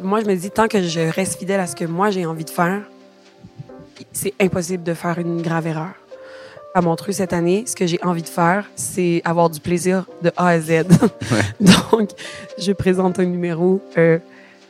[0.00, 2.44] Moi, je me dis, tant que je reste fidèle à ce que moi j'ai envie
[2.44, 2.82] de faire,
[4.12, 5.92] c'est impossible de faire une grave erreur.
[6.74, 10.30] À Montreux cette année, ce que j'ai envie de faire, c'est avoir du plaisir de
[10.36, 10.84] A à Z.
[11.60, 12.10] Donc,
[12.58, 14.18] je présente un numéro euh,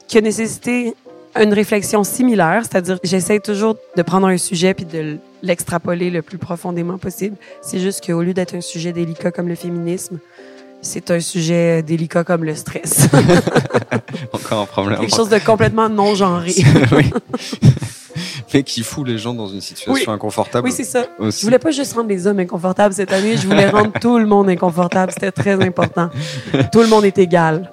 [0.08, 0.94] qui a nécessité
[1.40, 6.38] une réflexion similaire, c'est-à-dire j'essaie toujours de prendre un sujet puis de l'extrapoler le plus
[6.38, 7.36] profondément possible.
[7.62, 10.18] C'est juste qu'au lieu d'être un sujet délicat comme le féminisme,
[10.82, 13.08] c'est un sujet délicat comme le stress.
[14.32, 14.98] Encore un problème.
[15.00, 16.52] Quelque chose de complètement non genré.
[16.92, 17.10] oui.
[18.52, 20.14] Mais qui fout les gens dans une situation Oui.
[20.14, 20.66] inconfortable.
[20.66, 21.06] Oui, c'est ça.
[21.18, 21.40] Aussi.
[21.40, 24.26] Je voulais pas juste rendre les hommes inconfortables cette année, je voulais rendre tout le
[24.26, 25.12] monde inconfortable.
[25.12, 26.10] C'était très important.
[26.70, 27.72] Tout le monde est égal.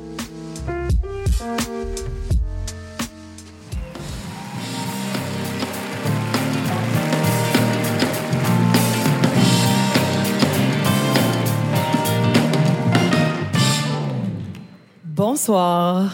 [15.23, 16.11] Bonsoir.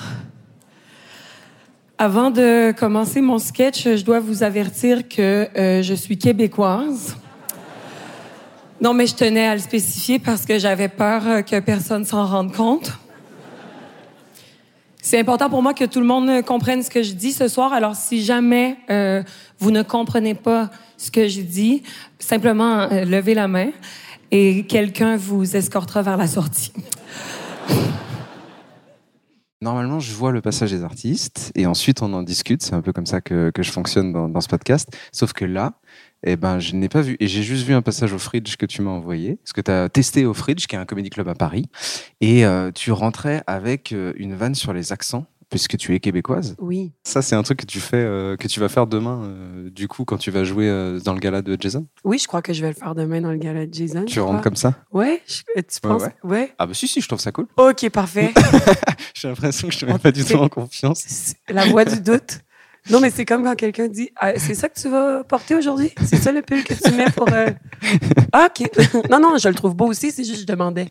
[1.98, 7.16] Avant de commencer mon sketch, je dois vous avertir que euh, je suis québécoise.
[8.82, 12.26] Non, mais je tenais à le spécifier parce que j'avais peur euh, que personne s'en
[12.26, 12.92] rende compte.
[15.02, 17.48] C'est important pour moi que tout le monde euh, comprenne ce que je dis ce
[17.48, 17.72] soir.
[17.72, 18.76] Alors, si jamais
[19.58, 21.82] vous ne comprenez pas ce que je dis,
[22.20, 23.70] simplement levez la main
[24.32, 26.74] et quelqu'un vous escortera vers la sortie.
[29.62, 32.62] Normalement, je vois le passage des artistes et ensuite on en discute.
[32.62, 34.96] C'est un peu comme ça que, que je fonctionne dans, dans ce podcast.
[35.12, 35.74] Sauf que là,
[36.24, 37.18] eh ben, je n'ai pas vu.
[37.20, 39.38] Et j'ai juste vu un passage au Fridge que tu m'as envoyé.
[39.38, 41.66] Parce que tu as testé au Fridge, qui est un comédie club à Paris.
[42.22, 46.56] Et euh, tu rentrais avec euh, une vanne sur les accents, puisque tu es québécoise.
[46.60, 46.92] Oui.
[47.04, 49.88] Ça, c'est un truc que tu fais, euh, que tu vas faire demain, euh, du
[49.88, 51.88] coup, quand tu vas jouer euh, dans le gala de Jason?
[52.04, 54.06] Oui, je crois que je vais le faire demain dans le gala de Jason.
[54.06, 54.44] Tu rentres crois.
[54.44, 54.74] comme ça?
[54.92, 56.02] Ouais, je- tu Ouais, penses?
[56.04, 56.16] ouais.
[56.24, 56.54] Ouais.
[56.60, 57.48] Ah bah si, si, je trouve ça cool.
[57.58, 58.34] Ok, parfait.
[59.14, 61.04] J'ai l'impression que je te mets pas du tout en confiance.
[61.08, 62.40] C'est La voix du doute.
[62.90, 65.92] Non, mais c'est comme quand quelqu'un dit Ah, C'est ça que tu vas porter aujourd'hui?
[66.06, 67.28] C'est ça le pull que tu mets pour.
[67.34, 67.50] euh,
[68.32, 68.70] Ah, ok.
[69.10, 70.88] non, non, je le trouve beau aussi, c'est juste que je demandais.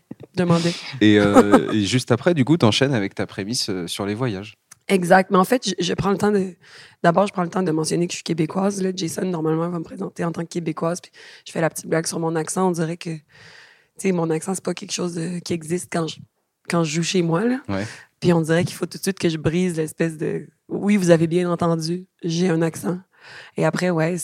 [1.01, 4.55] Et, euh, et juste après, du coup, t'enchaînes avec ta prémisse euh, sur les voyages.
[4.89, 5.31] Exact.
[5.31, 6.55] Mais en fait, je, je prends le temps de.
[7.03, 8.81] D'abord, je prends le temps de mentionner que je suis québécoise.
[8.81, 11.01] Là, Jason, normalement, va me présenter en tant que québécoise.
[11.01, 11.11] Puis
[11.45, 12.67] je fais la petite blague sur mon accent.
[12.69, 13.09] On dirait que.
[13.09, 13.21] Tu
[13.97, 16.17] sais, mon accent, c'est pas quelque chose de- qui existe quand je,
[16.69, 17.43] quand je joue chez moi.
[17.43, 17.59] Là.
[17.67, 17.85] Ouais.
[18.19, 20.47] Puis on dirait qu'il faut tout de suite que je brise l'espèce de.
[20.69, 22.99] Oui, vous avez bien entendu, j'ai un accent.
[23.57, 24.15] Et après, ouais,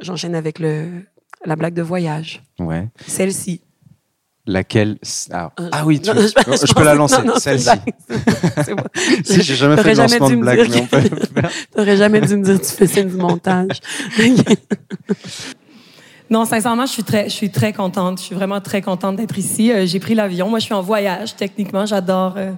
[0.00, 1.02] j'enchaîne avec le,
[1.44, 2.42] la blague de voyage.
[2.58, 2.88] Ouais.
[3.06, 3.62] Celle-ci.
[4.50, 4.98] Laquelle
[5.32, 7.70] Ah, Euh, ah oui, tu- non, je, je peux la lancer, celle-ci.
[9.24, 11.48] Si, j'ai jamais fait de lancement dû de me blague, dire mais on peut.
[11.76, 13.80] T'aurais jamais dû me dire que tu faisais du montage.
[16.30, 18.18] non, sincèrement, je suis très, je suis très contente.
[18.18, 19.70] Je suis vraiment très contente d'être ici.
[19.72, 20.48] Euh, j'ai pris l'avion.
[20.48, 21.36] Moi, je suis en voyage.
[21.36, 22.52] Techniquement, j'adore, euh,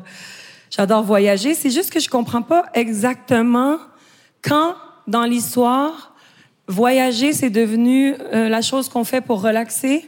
[0.70, 1.54] j'adore voyager.
[1.54, 3.76] C'est juste que je comprends pas exactement
[4.42, 4.74] quand,
[5.06, 6.14] dans l'histoire,
[6.68, 10.04] voyager c'est devenu euh, la chose qu'on fait pour relaxer.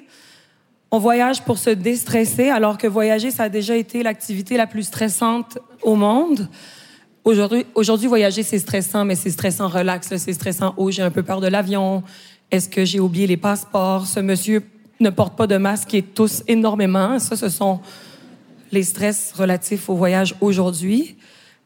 [0.94, 4.84] On voyage pour se déstresser, alors que voyager, ça a déjà été l'activité la plus
[4.84, 6.48] stressante au monde.
[7.24, 10.16] Aujourd'hui, voyager, c'est stressant, mais c'est stressant relax.
[10.16, 12.04] C'est stressant, oh, j'ai un peu peur de l'avion.
[12.52, 14.06] Est-ce que j'ai oublié les passeports?
[14.06, 14.62] Ce monsieur
[15.00, 17.18] ne porte pas de masque et tousse énormément.
[17.18, 17.80] Ça, ce sont
[18.70, 21.16] les stress relatifs au voyage aujourd'hui.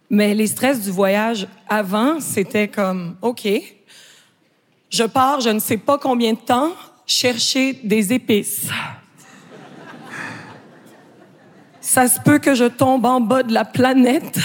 [0.09, 3.47] Mais les stress du voyage avant, c'était comme, OK,
[4.89, 6.71] je pars, je ne sais pas combien de temps,
[7.05, 8.69] chercher des épices.
[11.89, 14.39] Ça se peut que je tombe en bas de la planète.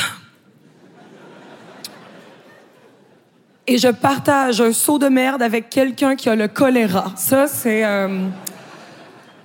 [3.68, 7.12] Et je partage un seau de merde avec quelqu'un qui a le choléra.
[7.18, 7.84] Ça, c'est...
[7.84, 8.30] Euh,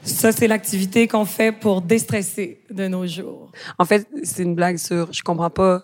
[0.05, 3.51] ça, c'est l'activité qu'on fait pour déstresser de nos jours.
[3.79, 5.13] En fait, c'est une blague sur.
[5.13, 5.83] Je comprends pas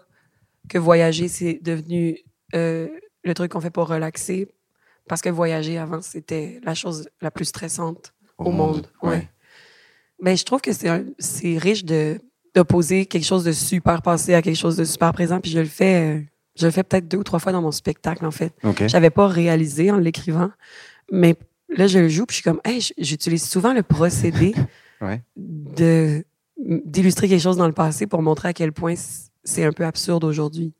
[0.69, 2.20] que voyager, c'est devenu
[2.55, 2.87] euh,
[3.25, 4.55] le truc qu'on fait pour relaxer.
[5.08, 8.87] Parce que voyager avant, c'était la chose la plus stressante au, monde.
[9.02, 9.28] Ouais.
[10.22, 12.20] Mais je trouve que c'est riche de
[12.55, 15.40] d'opposer quelque chose de super passé à quelque chose de super présent.
[15.40, 16.20] Puis je le fais, euh,
[16.55, 18.52] je le fais peut-être deux ou trois fois dans mon spectacle, en fait.
[18.62, 18.87] Ok.
[18.87, 20.50] J'avais pas réalisé en l'écrivant,
[21.11, 21.34] mais
[21.69, 24.55] là, je le joue, puis je suis comme, hey, j'utilise souvent le procédé
[25.00, 25.22] Ouais.
[25.37, 26.25] de
[26.56, 28.94] d'illustrer quelque chose dans le passé pour montrer à quel point
[29.43, 30.72] c'est un peu absurde aujourd'hui.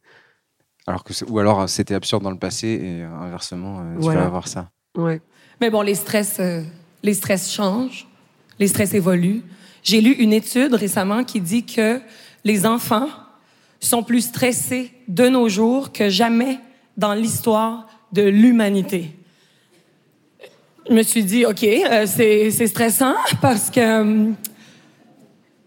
[0.87, 4.21] Alors que ou alors euh, c'était absurde dans le passé et euh, inversement, tu Voilà.
[4.21, 4.71] vas avoir ça.
[4.97, 5.21] Ouais.
[5.61, 6.63] Mais bon, les stress, euh,
[7.03, 8.07] les stress changent,
[8.59, 9.43] les stress évoluent.
[9.83, 12.01] J'ai lu une étude récemment qui dit que
[12.45, 13.09] les enfants
[13.81, 16.59] sont plus stressés de nos jours que jamais
[16.97, 19.11] dans l'histoire de l'humanité.
[20.89, 24.33] Je me suis dit, OK, euh, c'est stressant parce que euh,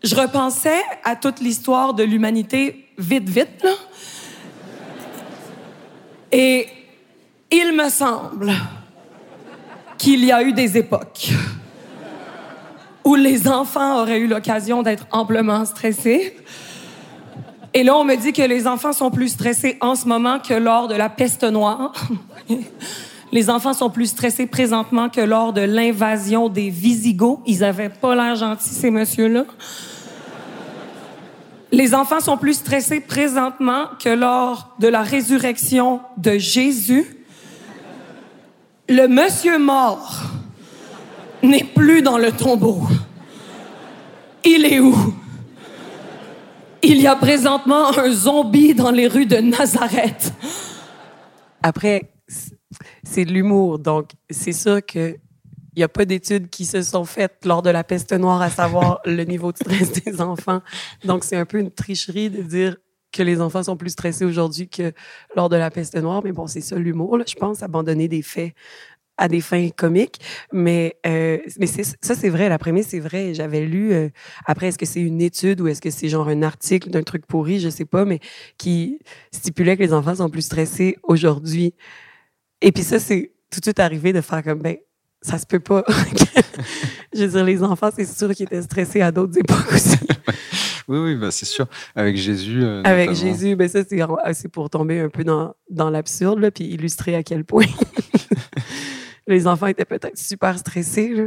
[0.04, 3.66] je repensais à toute l'histoire de l'humanité vite, vite.
[6.32, 6.68] Et
[7.52, 8.54] il me semble
[9.98, 11.32] qu'il y a eu des époques
[13.08, 16.36] où les enfants auraient eu l'occasion d'être amplement stressés.
[17.74, 20.54] Et là, on me dit que les enfants sont plus stressés en ce moment que
[20.54, 21.94] lors de la peste noire.
[23.32, 27.40] les enfants sont plus stressés présentement que lors de l'invasion des Visigoths.
[27.46, 29.46] Ils avaient pas l'air gentils, ces messieurs-là.
[31.72, 37.06] Les enfants sont plus stressés présentement que lors de la résurrection de Jésus.
[38.90, 40.37] Le monsieur mort
[41.44, 42.82] n'est plus dans le tombeau.
[44.44, 44.96] Il est où?
[46.84, 50.34] Il y a présentement un zombie dans les rues de Nazareth.
[51.62, 52.12] Après,
[53.04, 55.18] c'est de l'humour, donc c'est sûr que
[55.78, 58.50] il n'y a pas d'études qui se sont faites lors de la peste noire à
[58.50, 60.62] savoir le niveau de stress des enfants.
[61.06, 62.78] Donc c'est un peu une tricherie de dire
[63.12, 64.92] que les enfants sont plus stressés aujourd'hui que
[65.36, 66.22] lors de la peste noire.
[66.24, 68.54] Mais bon, c'est ça l'humour, je pense, abandonner des faits
[69.18, 70.20] à des fins comiques.
[70.52, 72.50] Mais, euh, mais ça, c'est vrai.
[72.50, 73.34] La prémisse, c'est vrai.
[73.34, 74.10] J'avais lu, euh,
[74.46, 77.26] après, est-ce que c'est une étude ou est-ce que c'est genre un article d'un truc
[77.26, 78.20] pourri, je sais pas, mais
[78.58, 79.00] qui
[79.32, 81.74] stipulait que les enfants sont plus stressés aujourd'hui.
[82.62, 84.78] Et puis ça, c'est tout de suite arrivé de faire comme, ben,
[85.22, 85.84] ça se peut pas.
[87.14, 89.98] je veux dire, les enfants, c'est sûr qu'ils étaient stressés à d'autres époques aussi.
[90.90, 91.68] Oui, oui, bah, c'est sûr.
[91.96, 92.64] Avec Jésus.
[92.64, 93.28] euh, Avec notamment.
[93.28, 94.00] Jésus, ben ça, c'est
[94.32, 97.66] c'est pour tomber un peu dans, dans l'absurde, puis illustrer à quel point
[99.28, 101.10] les enfants étaient peut-être super stressés.
[101.10, 101.26] là.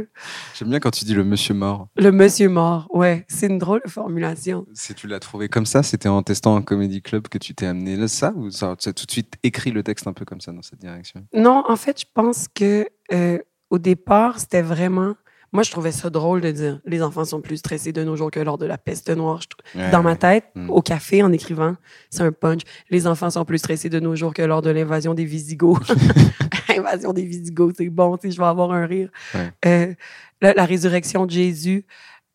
[0.55, 1.87] J'aime bien quand tu dis le monsieur mort.
[1.97, 4.65] Le monsieur mort, ouais, c'est une drôle de formulation.
[4.73, 7.65] Si tu l'as trouvé comme ça, c'était en testant un comedy club que tu t'es
[7.65, 10.25] amené là, ça ou ça, tu as tout de suite écrit le texte un peu
[10.25, 11.25] comme ça dans cette direction?
[11.33, 13.37] Non, en fait, je pense que euh,
[13.69, 15.15] au départ, c'était vraiment.
[15.53, 18.31] Moi, je trouvais ça drôle de dire les enfants sont plus stressés de nos jours
[18.31, 19.41] que lors de la peste noire.
[19.75, 20.69] Ouais, Dans ma tête, Mm.
[20.69, 21.75] au café, en écrivant,
[22.09, 22.61] c'est un punch.
[22.89, 25.91] Les enfants sont plus stressés de nos jours que lors de l'invasion des Visigoths.
[26.69, 29.09] Invasion des Visigoths, c'est bon, je vais avoir un rire.
[29.33, 29.51] Ouais.
[29.65, 29.93] Euh,
[30.41, 31.85] la, la résurrection de Jésus.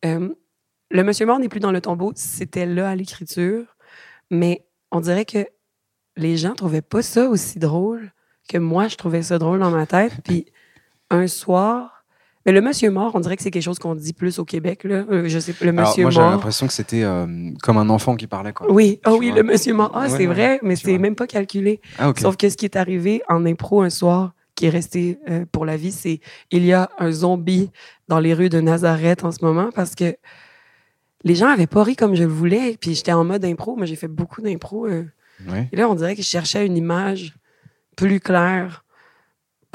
[0.05, 0.29] euh,
[0.91, 2.13] le monsieur mort n'est plus dans le tombeau.
[2.15, 3.65] C'était là à l'écriture.
[4.31, 5.47] Mais on dirait que
[6.17, 8.13] les gens trouvaient pas ça aussi drôle
[8.49, 10.13] que moi, je trouvais ça drôle dans ma tête.
[10.25, 10.47] Puis
[11.11, 11.96] un soir,
[12.47, 14.85] mais le monsieur mort, on dirait que c'est quelque chose qu'on dit plus au Québec.
[14.85, 15.05] Là.
[15.11, 16.33] Euh, Je sais, le Alors, monsieur moi, j'avais mort.
[16.37, 18.53] l'impression que c'était euh, comme un enfant qui parlait.
[18.53, 18.71] Quoi.
[18.73, 19.39] Oui, ah oui, vois?
[19.39, 19.91] le monsieur mort.
[19.95, 21.81] Ah, Ouais, c'est ouais, vrai, mais c'est même pas calculé.
[21.99, 22.13] Ah.
[22.17, 25.67] Sauf que ce qui est arrivé en impro un soir, qui est resté euh, pour
[25.67, 27.71] la vie, c'est il y a un zombie
[28.09, 30.17] dans les rues de Nazareth en ce moment parce que
[31.25, 32.79] les gens avaient pas ri comme je le voulais.
[32.81, 33.77] Puis j'étais en mode impro.
[33.77, 34.87] Moi, j'ai fait beaucoup d'impro.
[34.89, 35.69] Ouais.
[35.71, 37.35] et là, on dirait que je cherchais une image
[37.97, 38.85] plus claire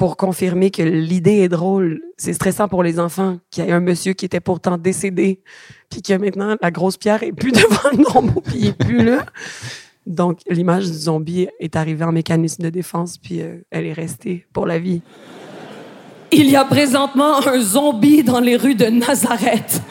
[0.02, 2.02] pour confirmer que l'idée est drôle.
[2.16, 5.38] C'est stressant pour les enfants qu'il y ait un monsieur qui était pourtant décédé,
[5.90, 9.04] puis que maintenant la grosse pierre est plus devant le tombeau, puis il est plus
[9.04, 9.24] là.
[10.04, 14.44] Donc, l'image du zombie est arrivée en mécanisme de défense, puis euh, elle est restée
[14.52, 15.02] pour la vie.
[16.32, 19.82] Il y a présentement un zombie dans les rues de Nazareth.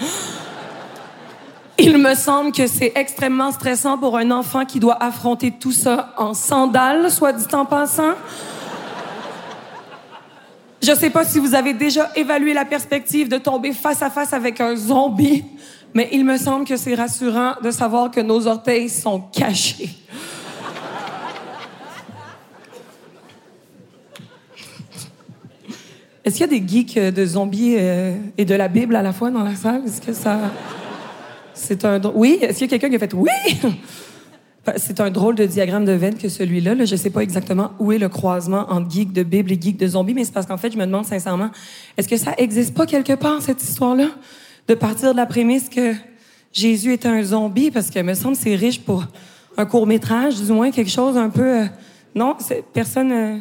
[1.79, 6.13] Il me semble que c'est extrêmement stressant pour un enfant qui doit affronter tout ça
[6.17, 8.15] en sandales, soit dit en passant.
[10.81, 14.09] Je ne sais pas si vous avez déjà évalué la perspective de tomber face à
[14.09, 15.45] face avec un zombie,
[15.93, 19.89] mais il me semble que c'est rassurant de savoir que nos orteils sont cachés.
[26.23, 29.01] Est-ce qu'il y a des geeks euh, de zombies euh, et de la Bible à
[29.01, 29.81] la fois dans la salle?
[29.85, 30.39] Est-ce que ça.
[31.53, 31.99] C'est un.
[32.13, 32.37] Oui?
[32.41, 33.29] Est-ce qu'il y a quelqu'un qui a fait oui?
[34.65, 36.75] Ben, C'est un drôle de diagramme de veine que celui-là.
[36.75, 36.85] Là.
[36.85, 39.87] Je sais pas exactement où est le croisement entre geek de Bible et geek de
[39.87, 41.49] zombies, mais c'est parce qu'en fait, je me demande sincèrement,
[41.97, 44.09] est-ce que ça existe pas quelque part, cette histoire-là?
[44.67, 45.93] De partir de la prémisse que
[46.53, 49.05] Jésus était un zombie, parce que me semble c'est riche pour
[49.57, 51.61] un court-métrage, du moins quelque chose un peu.
[51.61, 51.65] euh,
[52.13, 53.11] Non, c'est- personne.
[53.11, 53.37] euh,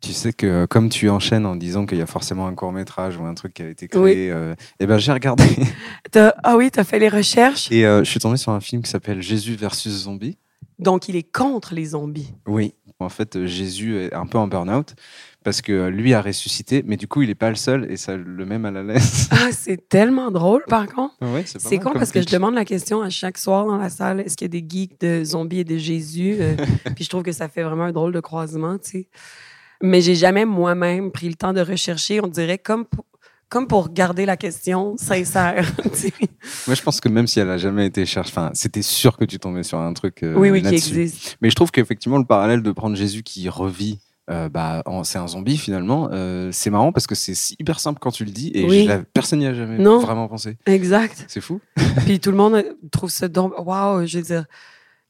[0.00, 2.72] Tu sais que euh, comme tu enchaînes en disant qu'il y a forcément un court
[2.72, 4.14] métrage ou un truc qui a été créé, Oui.
[4.16, 5.44] euh, eh ben j'ai regardé
[6.44, 7.70] ah oui, t'as fait les recherches.
[7.72, 10.36] et euh, je suis tombé sur un film qui s'appelle Jésus versus zombie.
[10.78, 12.32] Donc, il est contre les zombies.
[12.46, 12.74] Oui.
[13.00, 14.94] En fait, euh, Jésus est un peu en burn-out
[15.44, 17.96] parce que euh, lui a ressuscité, mais du coup il est pas le seul et
[17.96, 19.28] ça le met mal à l'aise.
[19.32, 21.14] Ah, c'est tellement drôle, par contre.
[21.22, 23.66] ouais, c'est pas C'est mal con parce que je demande la question à chaque soir
[23.66, 26.56] dans la salle est-ce qu'il y a des geeks de zombies et de Jésus Euh,
[26.96, 29.08] Puis je trouve que ça fait vraiment un drôle de croisement, tu sais.
[29.80, 33.04] Mais j'ai jamais moi-même pris le temps de rechercher, on dirait comme pour,
[33.48, 35.70] comme pour garder la question sincère.
[36.66, 39.24] Moi, je pense que même si elle a jamais été cherchée, enfin, c'était sûr que
[39.24, 41.36] tu tombais sur un truc euh, oui, oui, qui existe.
[41.40, 43.98] Mais je trouve qu'effectivement, le parallèle de prendre Jésus qui revit,
[44.30, 48.10] euh, bah, c'est un zombie finalement, euh, c'est marrant parce que c'est hyper simple quand
[48.10, 48.88] tu le dis et Oui.
[49.14, 50.00] personne n'y a jamais Non.
[50.00, 50.58] vraiment pensé.
[50.66, 51.24] Exact.
[51.28, 51.60] C'est fou.
[52.04, 52.62] Puis tout le monde
[52.92, 54.44] trouve ça donc waouh, je veux dire.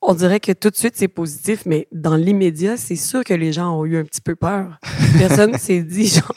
[0.01, 3.53] On dirait que tout de suite c'est positif, mais dans l'immédiat, c'est sûr que les
[3.53, 4.79] gens ont eu un petit peu peur.
[5.19, 6.33] Personne s'est dit genre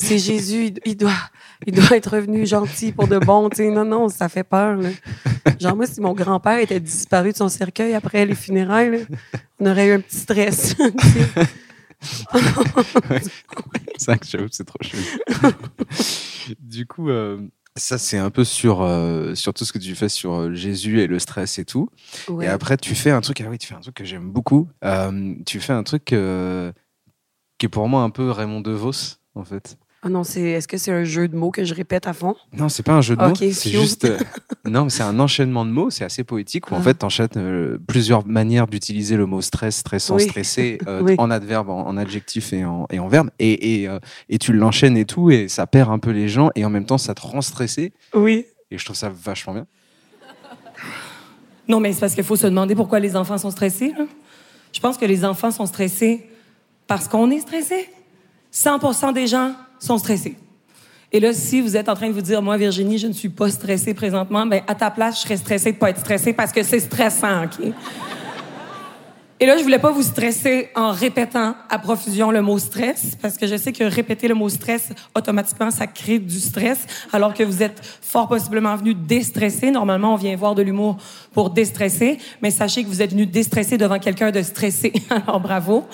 [0.00, 1.12] c'est Jésus, il, doit
[1.66, 3.70] il doit être revenu gentil pour de bon, tu sais.
[3.70, 4.90] Non non, ça fait peur là.
[5.60, 8.98] Genre moi si mon grand-père était disparu de son cercueil après les funérailles, là,
[9.58, 10.74] on aurait eu un petit stress.
[13.98, 14.38] sais.
[14.50, 14.96] C'est trop chou.
[16.58, 17.40] du coup, euh,
[17.76, 21.00] ça, c'est un peu sur, euh, sur tout ce que tu fais sur euh, Jésus
[21.00, 21.88] et le stress et tout.
[22.28, 22.46] Ouais.
[22.46, 24.68] Et après, tu fais un truc, ah oui, tu fais un truc que j'aime beaucoup.
[25.46, 29.78] Tu fais un truc qui est pour moi un peu Raymond DeVos, en fait.
[30.02, 32.34] Ah non, c'est est-ce que c'est un jeu de mots que je répète à fond?
[32.56, 34.06] Non, c'est pas un jeu de mots, c'est juste.
[34.06, 34.16] euh,
[34.64, 36.82] non, mais c'est un enchaînement de mots, c'est assez poétique où en Ah.
[36.82, 40.22] fait, tu enchaînes plusieurs manières d'utiliser le mot stress, stressant, Oui.
[40.22, 41.16] stressé, euh, Oui.
[41.18, 43.28] en adverbe, en, en adjectif et en, et en verbe.
[43.38, 43.98] Et, et, euh,
[44.30, 46.86] et tu l'enchaînes et tout, et ça perd un peu les gens, et en même
[46.86, 47.92] temps, ça te rend stressé.
[48.14, 48.46] Oui.
[48.70, 49.66] Et je trouve ça vachement bien.
[51.68, 53.92] Non, mais c'est parce qu'il faut se demander pourquoi les enfants sont stressés.
[54.72, 56.26] Je pense que les enfants sont stressés
[56.86, 57.88] parce qu'on est stressé.
[58.52, 60.36] 100% des gens sont stressés.
[61.12, 63.30] Et là, si vous êtes en train de vous dire, moi, Virginie, je ne suis
[63.30, 66.52] pas stressée présentement, ben à ta place, je serais stressée de pas être stressée parce
[66.52, 67.72] que c'est stressant, OK?
[69.42, 73.38] Et là, je voulais pas vous stresser en répétant à profusion le mot stress, parce
[73.38, 77.42] que je sais que répéter le mot stress, automatiquement, ça crée du stress, alors que
[77.42, 79.70] vous êtes fort possiblement venu déstresser.
[79.70, 80.98] Normalement, on vient voir de l'humour
[81.32, 84.92] pour déstresser, mais sachez que vous êtes venu déstresser devant quelqu'un de stressé.
[85.10, 85.86] Alors, bravo.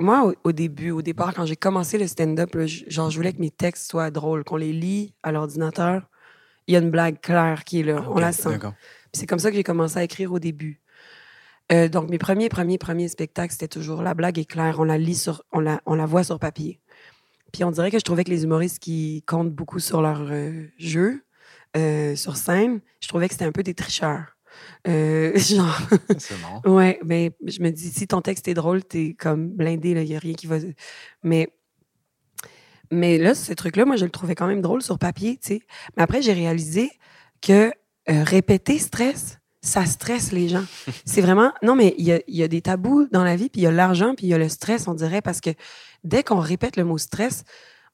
[0.00, 2.56] Moi, au, au début, au départ, quand j'ai commencé le stand-up,
[2.88, 6.08] genre, je voulais que mes textes soient drôles, qu'on les lit à l'ordinateur.
[6.66, 8.04] Il y a une blague claire qui est là.
[8.08, 8.58] on la sent.
[9.12, 10.80] C'est comme ça que j'ai commencé à écrire au début.
[11.72, 14.98] Euh, donc, mes premiers, premiers, premiers spectacles, c'était toujours la blague est claire, on la
[14.98, 16.80] lit sur, on la, on la voit sur papier.
[17.52, 20.66] Puis on dirait que je trouvais que les humoristes qui comptent beaucoup sur leur euh,
[20.78, 21.24] jeu,
[21.76, 24.36] euh, sur scène, je trouvais que c'était un peu des tricheurs.
[24.88, 25.80] Euh, genre,
[26.18, 26.62] C'est marrant.
[26.64, 30.16] Ouais, mais je me dis, si ton texte est drôle, t'es comme blindé, il n'y
[30.16, 30.56] a rien qui va.
[31.22, 31.48] Mais,
[32.90, 35.60] mais là, ce truc-là, moi, je le trouvais quand même drôle sur papier, tu sais.
[35.96, 36.90] Mais après, j'ai réalisé
[37.40, 37.72] que
[38.08, 40.64] euh, répéter stress, ça stresse les gens.
[41.04, 41.52] C'est vraiment.
[41.62, 43.64] Non, mais il y a, il y a des tabous dans la vie, puis il
[43.64, 45.50] y a l'argent, puis il y a le stress, on dirait, parce que
[46.04, 47.44] dès qu'on répète le mot stress,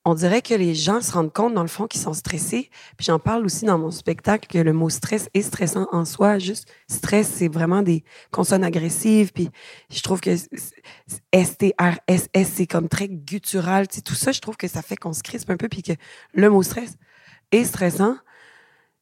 [0.09, 2.71] on dirait que les gens se rendent compte, dans le fond, qu'ils sont stressés.
[2.97, 6.39] Puis j'en parle aussi dans mon spectacle que le mot stress est stressant en soi.
[6.39, 9.33] Juste stress, c'est vraiment des consonnes agressives.
[9.33, 9.51] Puis
[9.91, 10.31] je trouve que
[11.33, 13.89] S-T-R-S-S, c'est comme très guttural.
[13.89, 15.69] Tout ça, je trouve que ça fait qu'on se crispe un peu.
[15.69, 15.93] Puis que
[16.35, 16.95] le mot stress
[17.51, 18.17] est stressant.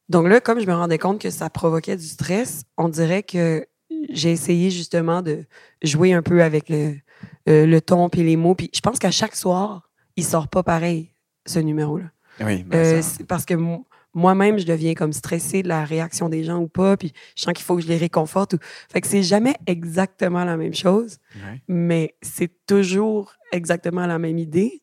[0.09, 3.67] Donc là, comme je me rendais compte que ça provoquait du stress, on dirait que
[4.09, 5.45] j'ai essayé justement de
[5.83, 6.95] jouer un peu avec le,
[7.47, 8.55] euh, le ton puis les mots.
[8.55, 11.11] Puis je pense qu'à chaque soir, il sort pas pareil,
[11.47, 12.11] ce numéro-là.
[12.41, 16.29] Oui, bah, Euh, ça- parce que mo- moi-même, je deviens comme stressée de la réaction
[16.29, 18.55] des gens ou pas, puis je sens qu'il faut que je les réconforte.
[18.55, 18.59] Ou...
[18.93, 21.61] Fait que c'est jamais exactement la même chose, Ouais.
[21.69, 24.83] mais c'est toujours exactement la même idée.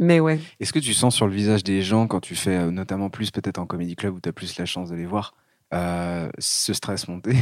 [0.00, 0.38] Mais ouais.
[0.60, 3.30] Est-ce que tu sens sur le visage des gens, quand tu fais euh, notamment plus
[3.32, 5.34] peut-être en comédie club où tu as plus la chance de les voir,
[5.74, 7.34] euh, ce stress monter?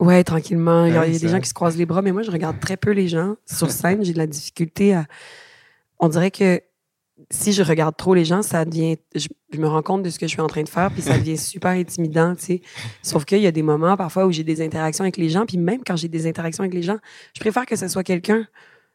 [0.00, 0.86] Ouais, tranquillement.
[0.86, 2.30] Il y a, y a des gens qui se croisent les bras, mais moi, je
[2.30, 4.02] regarde très peu les gens sur scène.
[4.04, 5.06] J'ai de la difficulté à.
[6.02, 6.60] On dirait que
[7.30, 8.96] si je regarde trop les gens, ça devient.
[9.14, 11.00] Je, je me rends compte de ce que je suis en train de faire, puis
[11.00, 12.62] ça devient super intimidant, tu sais.
[13.02, 15.58] Sauf qu'il y a des moments, parfois, où j'ai des interactions avec les gens, puis
[15.58, 16.98] même quand j'ai des interactions avec les gens,
[17.34, 18.46] je préfère que ce soit quelqu'un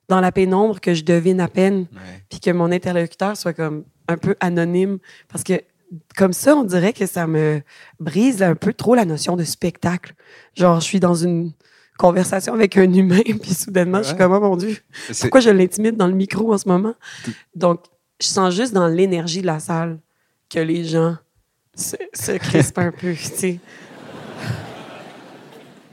[0.10, 1.88] dans la pénombre que je devine à peine,
[2.30, 5.00] puis que mon interlocuteur soit comme un peu anonyme.
[5.30, 5.62] Parce que
[6.18, 7.62] comme ça, on dirait que ça me
[8.00, 10.14] brise un peu trop la notion de spectacle.
[10.56, 11.54] Genre, je suis dans une
[11.98, 14.78] conversation avec un humain, puis soudainement, je suis comme, oh mon Dieu,
[15.12, 16.94] C'est- pourquoi je l'intimide dans le micro en ce moment?
[17.56, 17.82] Donc,
[18.22, 20.00] je sens juste dans l'énergie de la salle
[20.50, 21.18] que les gens
[21.76, 23.60] se, se crispent un peu, tu sais.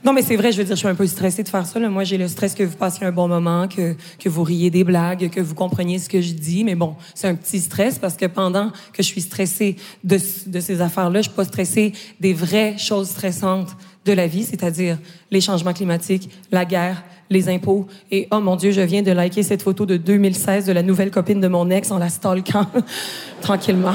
[0.03, 1.79] Non, mais c'est vrai, je veux dire, je suis un peu stressée de faire ça.
[1.79, 1.89] là.
[1.89, 4.83] Moi, j'ai le stress que vous passiez un bon moment, que, que vous riez des
[4.83, 6.63] blagues, que vous compreniez ce que je dis.
[6.63, 10.59] Mais bon, c'est un petit stress parce que pendant que je suis stressée de, de
[10.59, 14.99] ces affaires-là, je suis pas stressée des vraies choses stressantes de la vie, c'est-à-dire
[15.31, 17.87] les changements climatiques, la guerre, les impôts.
[18.11, 21.11] Et oh mon Dieu, je viens de liker cette photo de 2016 de la nouvelle
[21.11, 22.69] copine de mon ex en la stalkant
[23.41, 23.93] tranquillement.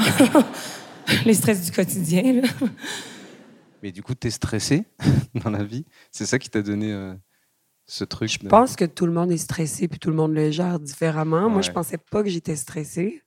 [1.25, 2.41] les stress du quotidien.
[2.41, 2.47] là.
[3.81, 4.83] Mais du coup, t'es stressé
[5.43, 5.85] dans la vie?
[6.11, 7.13] C'est ça qui t'a donné euh,
[7.85, 10.33] ce truc Je de- pense que tout le monde est stressé puis tout le monde
[10.33, 11.49] le gère différemment.
[11.49, 13.23] Moi, je pensais pas que j'étais stressée.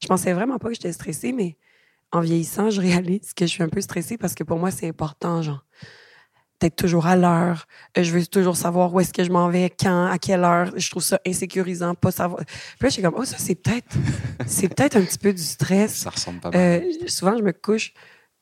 [0.00, 1.56] Je pensais vraiment pas que j'étais stressée, mais
[2.12, 4.88] en vieillissant, je réalise que je suis un peu stressée parce que pour moi, c'est
[4.88, 5.64] important, genre,
[6.60, 7.66] d'être toujours à l'heure.
[7.98, 10.70] Euh, Je veux toujours savoir où est-ce que je m'en vais, quand, à quelle heure.
[10.76, 12.44] Je trouve ça insécurisant, pas savoir.
[12.44, 13.96] Puis là, je suis comme, oh, ça, c'est peut-être,
[14.46, 15.94] c'est peut-être un petit peu du stress.
[15.94, 16.60] Ça ressemble pas mal.
[16.82, 17.92] Euh, souvent, je me couche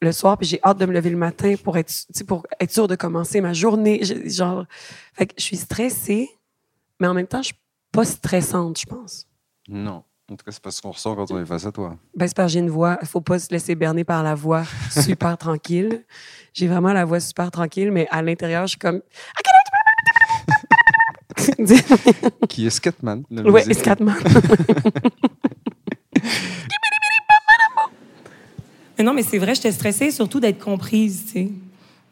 [0.01, 1.93] le soir, puis j'ai hâte de me lever le matin pour être,
[2.27, 4.01] pour être sûre de commencer ma journée.
[4.05, 4.65] Je- genre,
[5.15, 6.29] fait que je suis stressée,
[7.01, 7.59] mais en même temps, je suis
[7.93, 9.27] pas stressante, je pense.
[9.69, 10.05] Non.
[10.31, 11.97] En tout cas, c'est pas ce qu'on ressent quand on est face à toi.
[12.15, 14.65] Ben, c'est parce que j'ai une voix, faut pas se laisser berner par la voix
[14.91, 16.05] super tranquille.
[16.53, 19.01] J'ai vraiment la voix super tranquille, mais à l'intérieur, je suis comme,
[22.49, 23.75] Qui est Scatman musique.
[23.79, 24.17] Scatman.
[28.99, 31.49] Mais non, mais c'est vrai, j'étais stressée surtout d'être comprise, tu sais.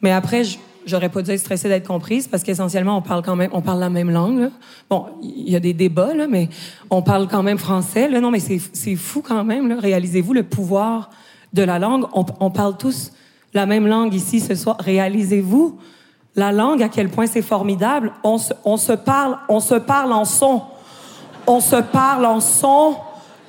[0.01, 3.35] Mais après, j- j'aurais pas dû être stressée d'être comprise parce qu'essentiellement, on parle quand
[3.35, 4.39] même, on parle la même langue.
[4.39, 4.49] là.
[4.89, 6.49] Bon, il y a des débats, là, mais
[6.89, 8.07] on parle quand même français.
[8.07, 8.19] Là.
[8.21, 9.71] Non, mais c'est fou quand même.
[9.73, 11.09] Réalisez-vous le pouvoir
[11.53, 12.05] de la langue.
[12.13, 13.11] On, on parle tous
[13.53, 14.77] la même langue ici ce soir.
[14.79, 15.77] Réalisez-vous
[16.35, 18.13] la langue, à quel point c'est formidable.
[18.23, 20.61] On se, on se parle, on se parle en son.
[21.47, 22.95] On se parle en son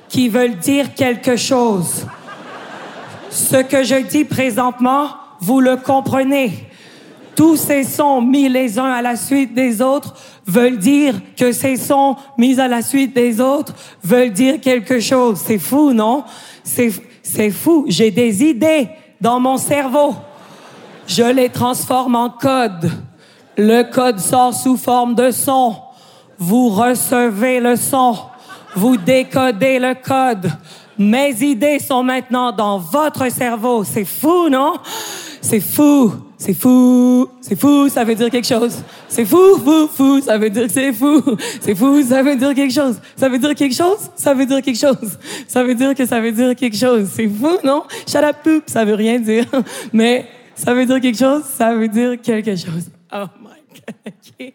[0.07, 2.05] qui veulent dire quelque chose.
[3.29, 6.68] Ce que je dis présentement, vous le comprenez.
[7.39, 10.13] Tous ces sons mis les uns à la suite des autres
[10.45, 13.73] veulent dire que ces sons mis à la suite des autres
[14.03, 15.39] veulent dire quelque chose.
[15.45, 16.25] C'est fou, non?
[16.65, 16.91] C'est,
[17.23, 17.85] c'est fou.
[17.87, 18.89] J'ai des idées
[19.21, 20.15] dans mon cerveau.
[21.07, 22.91] Je les transforme en code.
[23.57, 25.77] Le code sort sous forme de son.
[26.37, 28.17] Vous recevez le son.
[28.75, 30.51] Vous décodez le code.
[30.97, 33.85] Mes idées sont maintenant dans votre cerveau.
[33.85, 34.73] C'est fou, non?
[35.39, 36.11] C'est fou.
[36.41, 37.27] C'est fou.
[37.41, 38.81] C'est fou, ça veut dire quelque chose.
[39.09, 41.21] C'est fou, fou, fou, ça veut dire que c'est fou.
[41.59, 42.97] C'est fou, ça veut dire quelque chose.
[43.17, 44.09] Ça veut dire quelque chose?
[44.15, 45.17] Ça veut dire quelque chose.
[45.49, 47.09] Ça veut dire que ça veut dire quelque chose.
[47.13, 47.83] C'est fou, non?
[48.07, 49.45] Shut up, poop, ça veut rien dire.
[49.91, 52.89] Mais ça veut dire quelque chose, ça veut dire quelque chose.
[53.13, 54.53] Oh my God.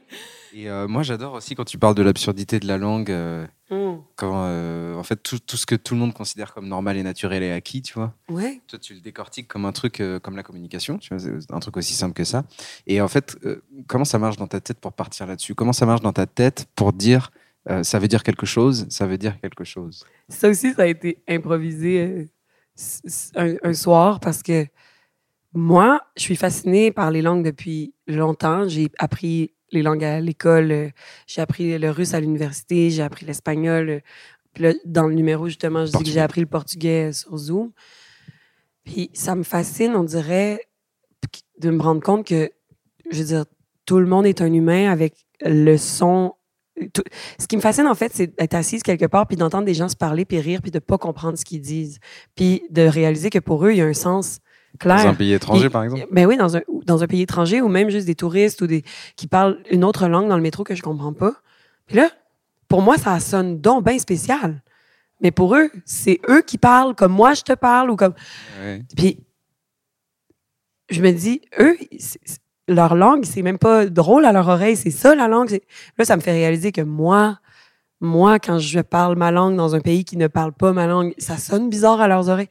[0.56, 3.10] Et euh, moi, j'adore aussi quand tu parles de l'absurdité de la langue.
[3.10, 3.94] euh, Mm.
[4.16, 7.42] quand, euh, fait, tout, tout ce que tout le monde considère comme normal et naturel
[7.42, 8.14] et acquis, tu vois.
[8.28, 8.60] Ouais.
[8.66, 11.76] Toi, tu le décortiques comme un truc euh, comme la communication, tu vois, un truc
[11.76, 12.44] aussi simple que ça.
[12.86, 15.54] Et en fait, euh, comment ça marche dans ta tête pour partir là-dessus?
[15.54, 17.30] Comment ça marche dans ta tête pour dire
[17.70, 20.04] euh, ça veut dire quelque chose, ça veut dire quelque chose?
[20.28, 22.28] Ça aussi, ça a été improvisé
[23.36, 24.66] un, un soir parce que
[25.52, 28.68] moi, je suis fascinée par les langues depuis longtemps.
[28.68, 30.92] J'ai appris les langues à l'école,
[31.26, 34.02] j'ai appris le russe à l'université, j'ai appris l'espagnol.
[34.54, 37.70] Puis là, dans le numéro, justement, je dis que j'ai appris le portugais sur Zoom.
[38.84, 40.60] Puis ça me fascine, on dirait,
[41.58, 42.50] de me rendre compte que,
[43.10, 43.44] je veux dire,
[43.86, 45.14] tout le monde est un humain avec
[45.44, 46.34] le son.
[46.92, 47.04] tout-
[47.38, 49.88] ce qui me fascine, en fait, c'est d'être assise quelque part, puis d'entendre des gens
[49.88, 51.98] se parler, puis rire, puis de pas comprendre ce qu'ils disent.
[52.34, 54.40] Puis de réaliser que pour eux, il y a un sens
[54.80, 55.04] clair.
[55.04, 56.06] Dans un pays étranger, par exemple?
[56.10, 58.82] Ben oui, dans un, dans un pays étranger, ou même juste des touristes ou des
[59.16, 61.34] qui parlent une autre langue dans le métro que je comprends pas.
[61.86, 62.10] Puis là,
[62.74, 64.60] pour moi, ça sonne donc bien spécial.
[65.20, 68.14] Mais pour eux, c'est eux qui parlent comme moi je te parle ou comme.
[68.60, 68.82] Ouais.
[68.96, 69.20] Puis
[70.90, 71.76] je me dis, eux,
[72.66, 75.60] leur langue, c'est même pas drôle à leur oreille, c'est ça la langue.
[75.96, 77.38] Là, ça me fait réaliser que moi,
[78.00, 81.14] moi, quand je parle ma langue dans un pays qui ne parle pas ma langue,
[81.16, 82.48] ça sonne bizarre à leurs oreilles.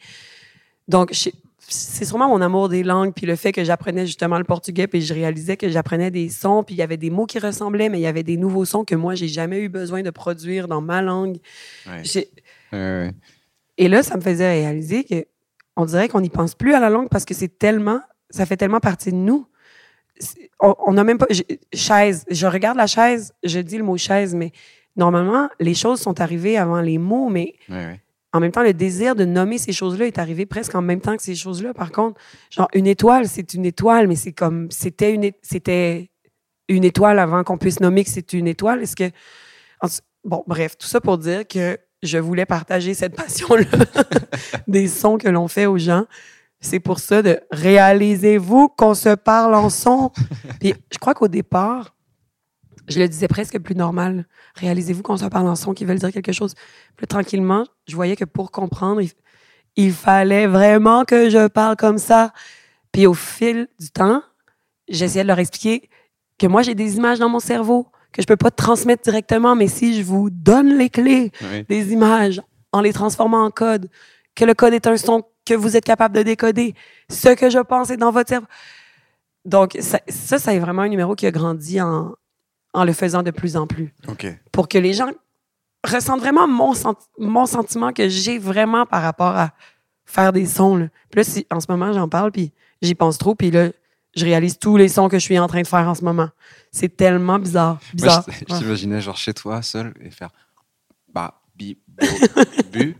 [0.88, 1.32] Donc, je-
[1.68, 5.02] c'est sûrement mon amour des langues, puis le fait que j'apprenais justement le portugais, puis
[5.02, 8.00] je réalisais que j'apprenais des sons, puis il y avait des mots qui ressemblaient, mais
[8.00, 10.82] il y avait des nouveaux sons que moi, j'ai jamais eu besoin de produire dans
[10.82, 11.38] ma langue.
[11.88, 12.02] Ouais.
[12.04, 12.30] J'ai-
[12.72, 13.12] Ouais, ouais.
[13.78, 15.26] et là, ça me faisait réaliser que
[15.76, 18.58] on dirait qu'on n'y pense plus à la langue parce que c'est tellement, ça fait
[18.58, 19.48] tellement partie de nous.
[20.20, 21.26] C'est- On n'a même pas.
[21.32, 22.26] j'ai- Chaise.
[22.30, 24.52] Je regarde la chaise, je dis le mot chaise, mais
[24.96, 27.56] normalement, les choses sont arrivées avant les mots, mais.
[28.34, 31.16] En même temps, le désir de nommer ces choses-là est arrivé presque en même temps
[31.16, 31.74] que ces choses-là.
[31.76, 32.20] Par contre,
[32.50, 36.10] genre, une étoile, c'est une étoile, mais c'est comme, c'était une, c'était
[36.68, 38.82] une étoile avant qu'on puisse nommer que c'est une étoile.
[38.82, 39.12] Est-ce que,
[40.24, 43.66] bon, bref, tout ça pour dire que je voulais partager cette passion-là
[44.68, 46.06] des sons que l'on fait aux gens.
[46.60, 50.12] C'est pour ça de réalisez-vous qu'on se parle en son.
[50.60, 51.96] Puis je crois qu'au départ,
[52.88, 54.26] je le disais presque plus normal.
[54.56, 56.54] Réalisez-vous qu'on se parle en son qui veulent dire quelque chose.
[56.98, 59.12] Puis tranquillement, je voyais que pour comprendre, il,
[59.76, 62.34] il fallait vraiment que je parle comme ça.
[62.92, 64.22] Puis au fil du temps,
[64.88, 65.90] j'essayais de leur expliquer
[66.38, 69.68] que moi, j'ai des images dans mon cerveau que je peux pas transmettre directement, mais
[69.68, 71.66] si je vous donne les clés Oui.
[71.68, 72.42] des images
[72.72, 73.90] en les transformant en code,
[74.36, 76.76] que le code est un son que vous êtes capable de décoder,
[77.10, 78.48] ce que je pense est dans votre cerveau.
[79.46, 82.14] Donc, ça, ça, ça est vraiment un numéro qui a grandi en,
[82.74, 83.94] en le faisant de plus en plus
[84.52, 85.10] pour que les gens
[85.86, 89.52] ressentent vraiment mon, senti- mon sentiment que j'ai vraiment par rapport à
[90.06, 90.78] faire des sons.
[90.78, 90.88] Là.
[91.12, 93.70] Puis là, si- en ce moment, j'en parle, puis j'y pense trop, puis là,
[94.16, 96.30] je réalise tous les sons que je suis en train de faire en ce moment.
[96.72, 97.80] C'est tellement bizarre.
[97.94, 98.26] Bizarre.
[98.50, 100.30] je, t'imaginais genre chez toi, seul, et faire
[101.14, 102.06] bah, bi, bo,
[102.72, 102.96] bu,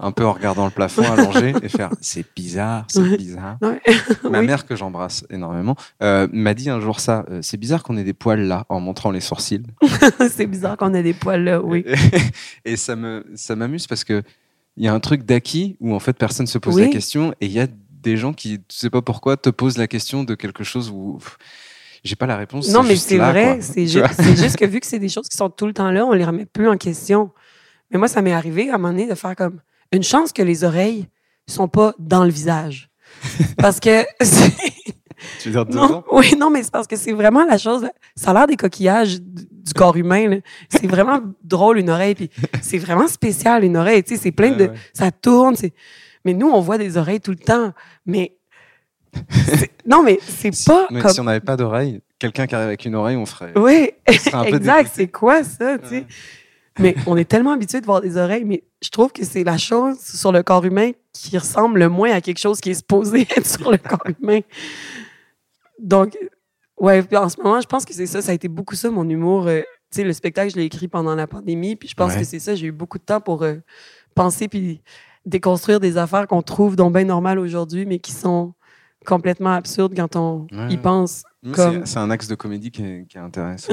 [0.00, 3.16] un peu en regardant le plafond allongé, et faire c'est bizarre, c'est Ouais.
[3.16, 3.56] bizarre.
[3.62, 3.80] Ouais.
[4.30, 4.46] Ma Oui.
[4.46, 8.04] mère, que j'embrasse énormément, euh, m'a dit un jour ça euh, c'est bizarre qu'on ait
[8.04, 9.62] des poils là, en montrant les sourcils.
[10.30, 11.84] c'est bizarre qu'on ait des poils là, oui.
[12.64, 14.22] et ça me ça m'amuse parce que
[14.76, 16.82] il y a un truc d'acquis où en fait personne se pose Oui.
[16.82, 17.66] la question et il y a
[18.02, 21.18] des gens qui tu sais pas pourquoi te posent la question de quelque chose où
[22.04, 23.58] j'ai pas la réponse Non, mais c'est vrai.
[23.60, 26.04] ju- c'est juste que vu que c'est des choses qui sont tout le temps là,
[26.04, 27.30] on les remet plus en question.
[27.90, 29.60] Mais moi, ça m'est arrivé à un moment donné de faire comme
[29.92, 31.06] une chance que les oreilles
[31.46, 32.90] sont pas dans le visage.
[33.58, 34.52] Parce que c'est-
[35.40, 37.88] tu veux dire non, oui, non, mais c'est parce que c'est vraiment la chose.
[38.14, 40.40] Ça a l'air des coquillages du corps humain.
[40.68, 44.02] C'est vraiment drôle une oreille, puis c'est vraiment spécial une oreille.
[44.02, 44.76] Tu sais, c'est plein de, Ouais, ouais.
[44.92, 45.54] ça tourne.
[46.24, 47.72] Mais nous, on voit des oreilles tout le temps.
[48.04, 48.36] Mais
[49.86, 51.10] non, mais c'est Si- pas mais comme.
[51.12, 53.52] si on n'avait pas d'oreille, quelqu'un qui arrive avec une oreille, on ferait.
[53.56, 54.90] Oui, exact.
[54.94, 55.94] C'est quoi ça, tu sais?
[56.00, 56.06] Ouais.
[56.78, 59.56] Mais on est tellement habitué de voir des oreilles, mais je trouve que c'est la
[59.58, 63.22] chose sur le corps humain qui ressemble le moins à quelque chose qui est supposé
[63.36, 64.40] être sur le corps humain.
[65.78, 66.16] Donc,
[66.80, 68.22] ouais, en ce moment, je pense que c'est ça.
[68.22, 69.46] Ça a été beaucoup ça, mon humour.
[69.46, 69.60] euh,
[69.90, 72.20] tu sais, le spectacle, je l'ai écrit pendant la pandémie, puis je pense Ouais.
[72.20, 72.54] que c'est ça.
[72.54, 73.54] J'ai eu beaucoup de temps pour euh,
[74.14, 74.82] penser puis
[75.24, 78.54] déconstruire des affaires qu'on trouve donc bien normales aujourd'hui, mais qui sont
[79.06, 80.72] complètement absurdes quand on Ouais.
[80.74, 81.22] y pense.
[81.52, 83.72] Comme- C'est un axe de comédie qui est, qui est intéressant.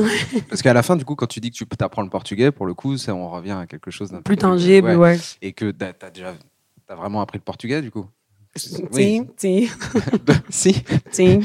[0.49, 2.65] Parce qu'à la fin, du coup, quand tu dis que tu apprends le portugais, pour
[2.65, 5.17] le coup, ça, on revient à quelque chose d'un peu Plus tangible, ouais.
[5.41, 6.33] Et que tu as déjà
[6.89, 8.05] as vraiment appris le portugais, du coup.
[8.55, 9.21] Tiens, Oui.
[9.35, 9.67] tiens.
[10.49, 10.83] si.
[11.11, 11.39] Tiens,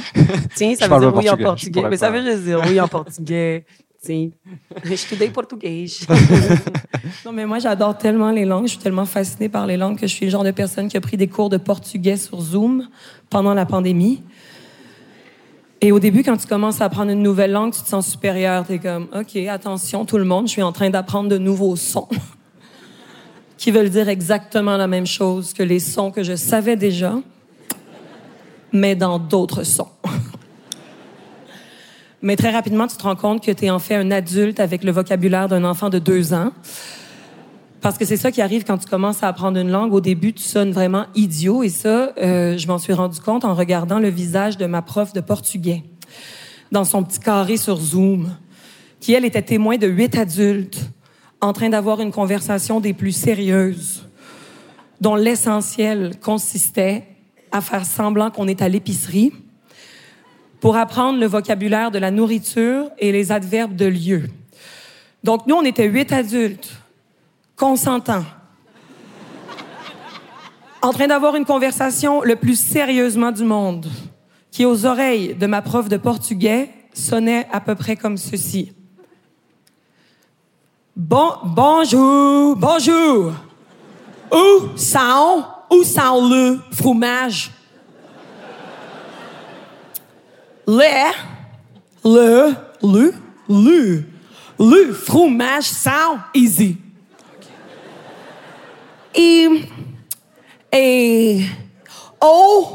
[0.54, 1.88] tiens, ça veut dire oui en portugais, portugais.
[1.88, 3.64] Mais ça veut juste dire oui en portugais.
[4.02, 4.28] Tiens,
[4.84, 5.86] estudei português.
[7.24, 8.66] Non, mais moi, j'adore tellement les langues.
[8.66, 10.96] Je suis tellement fascinée par les langues que je suis le genre de personne qui
[10.96, 12.88] a pris des cours de portugais sur Zoom
[13.30, 14.22] pendant la pandémie.
[15.80, 18.66] Et au début, quand tu commences à apprendre une nouvelle langue, tu te sens supérieur.
[18.66, 21.76] Tu es comme, OK, attention, tout le monde, je suis en train d'apprendre de nouveaux
[21.76, 22.08] sons
[23.56, 27.14] qui veulent dire exactement la même chose que les sons que je savais déjà,
[28.72, 29.88] mais dans d'autres sons.
[32.20, 34.82] Mais très rapidement, tu te rends compte que tu es en fait un adulte avec
[34.82, 36.50] le vocabulaire d'un enfant de deux ans.
[37.80, 39.92] Parce que c'est ça qui arrive quand tu commences à apprendre une langue.
[39.92, 41.62] Au début, tu sonnes vraiment idiot.
[41.62, 45.12] Et ça, euh, je m'en suis rendu compte en regardant le visage de ma prof
[45.12, 45.84] de portugais
[46.72, 48.34] dans son petit carré sur Zoom,
[49.00, 50.90] qui, elle, était témoin de huit adultes
[51.40, 54.08] en train d'avoir une conversation des plus sérieuses,
[55.00, 57.04] dont l'essentiel consistait
[57.52, 59.32] à faire semblant qu'on est à l'épicerie
[60.60, 64.24] pour apprendre le vocabulaire de la nourriture et les adverbes de lieu.
[65.22, 66.70] Donc, nous, on était huit adultes,
[67.58, 68.24] consentants,
[70.80, 73.86] en train d'avoir une conversation le plus sérieusement du monde,
[74.50, 78.72] qui, aux oreilles de ma prof de portugais, sonnait à peu près comme ceci.
[80.96, 83.32] Bon, bonjour, bonjour.
[84.32, 87.50] Où sont, où sont le fromage?
[90.66, 91.12] Le,
[92.04, 93.14] le, le,
[93.48, 94.04] le,
[94.58, 96.76] le fromage sont easy.
[99.20, 99.48] Et,
[100.72, 101.44] et,
[102.20, 102.68] oh,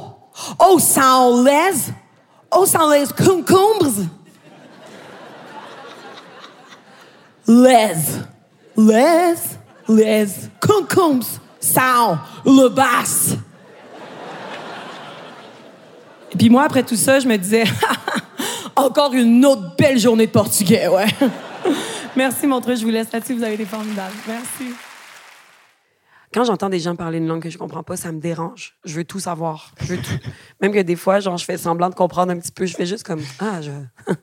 [0.59, 1.79] oh, sont les,
[2.51, 4.09] oh, sont les concombres.
[7.47, 7.93] Les,
[8.75, 9.33] les,
[9.87, 10.27] les
[10.59, 11.25] concombres
[11.61, 13.35] sont le basse.
[16.33, 17.63] Et puis moi, après tout ça, je me disais,
[18.75, 21.07] encore une autre belle journée de portugais, ouais.
[22.17, 22.75] Merci, Montreux.
[22.75, 23.33] Je vous laisse là-dessus.
[23.33, 24.13] Vous avez été formidables.
[24.27, 24.73] Merci.
[26.33, 28.77] Quand j'entends des gens parler une langue que je comprends pas, ça me dérange.
[28.85, 29.73] Je veux tout savoir.
[29.81, 30.29] Je veux tout.
[30.61, 32.65] Même que des fois, genre, je fais semblant de comprendre un petit peu.
[32.65, 33.71] Je fais juste comme, ah, je,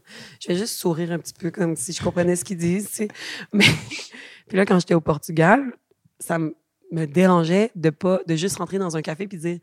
[0.41, 3.07] je vais juste sourire un petit peu comme si je comprenais ce qu'ils disent.
[3.53, 3.65] Mais,
[4.49, 5.73] puis là, quand j'étais au Portugal,
[6.19, 9.59] ça me dérangeait de pas, de juste rentrer dans un café puis dire,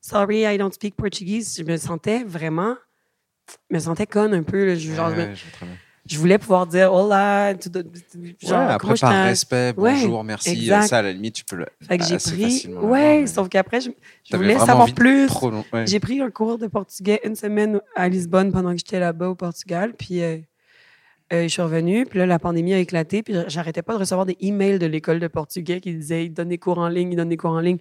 [0.00, 1.56] sorry, I don't speak Portuguese.
[1.58, 2.76] Je me sentais vraiment,
[3.70, 4.74] je me sentais conne un peu.
[6.10, 7.86] Je voulais pouvoir dire hola, tout de-
[8.42, 10.50] genre, Ouais, après, par respect, Ouais, bonjour, merci.
[10.50, 10.88] exact.
[10.88, 11.66] Ça, à la limite, tu peux le.
[11.86, 12.66] Fait que j'ai assez pris.
[12.68, 13.90] l'avoir, Ouais, sauf qu'après, je,
[14.36, 15.28] voulais savoir plus.
[15.72, 15.86] Ouais.
[15.86, 19.34] J'ai pris un cours de portugais une semaine à Lisbonne pendant que j'étais là-bas au
[19.34, 19.92] Portugal.
[19.96, 20.38] Puis euh,
[21.32, 22.06] euh, je suis revenue.
[22.06, 23.22] Puis là, la pandémie a éclaté.
[23.22, 26.48] Puis j'arrêtais pas de recevoir des emails de l'école de portugais qui disaient ils donnent
[26.48, 27.78] des cours en ligne, ils donnent des cours en ligne.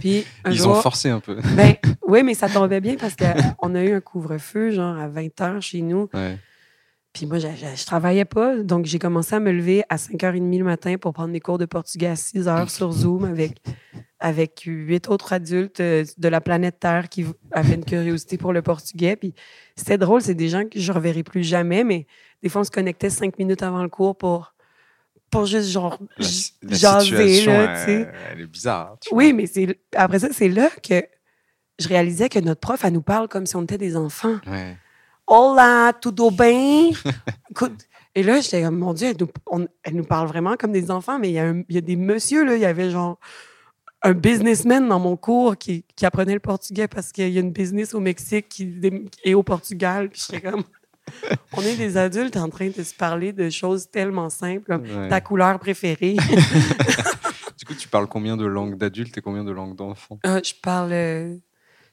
[0.00, 1.36] Puis Ils jour, ont forcé un peu.
[1.56, 1.74] ben,
[2.06, 5.60] oui, mais ça tombait bien parce qu'on a eu un couvre-feu, genre à 20 h
[5.60, 6.08] chez nous.
[6.14, 6.38] Ouais.
[7.12, 8.56] Puis moi, je, je, je travaillais pas.
[8.56, 11.66] Donc, j'ai commencé à me lever à 5h30 le matin pour prendre mes cours de
[11.66, 13.58] portugais à 6 h sur Zoom avec,
[14.18, 18.62] avec huit autres adultes euh, de la planète Terre qui avaient une curiosité pour le
[18.62, 19.16] portugais.
[19.16, 19.34] Puis
[19.76, 22.06] c'était drôle, c'est des gens que je reverrai plus jamais, mais
[22.42, 24.54] des fois, on se connectait cinq minutes avant le cours pour,
[25.30, 28.96] pour juste, genre, La, j- la jaser, là, elle, elle est bizarre.
[29.02, 29.34] tu Oui, vois.
[29.34, 31.04] mais c'est après ça, c'est là que
[31.78, 34.38] je réalisais que notre prof, elle nous parle comme si on était des enfants.
[34.46, 34.78] Ouais.
[35.26, 35.92] Hola,
[36.32, 36.92] bem?
[37.50, 40.72] Écoute, Et là, j'étais comme, mon Dieu, elle nous, on- elle nous parle vraiment comme
[40.72, 42.66] des enfants, mais il y, a un- il y a des messieurs, là, il y
[42.66, 43.18] avait genre
[44.02, 47.52] un businessman dans mon cours qui, qui apprenait le portugais parce qu'il y a une
[47.52, 48.78] business au Mexique qui,
[49.24, 50.10] et au Portugal.
[50.10, 50.64] Puis j'étais comme,
[51.56, 55.08] on est des adultes en train de se parler de choses tellement simples comme Ouais.
[55.08, 56.16] ta couleur préférée.
[57.58, 60.18] Du coup, tu parles combien de langues d'adultes et combien de langues d'enfants?
[60.26, 61.36] Euh, je parle euh,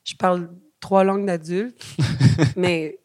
[0.04, 1.80] je parle trois langues d'adultes,
[2.56, 2.98] mais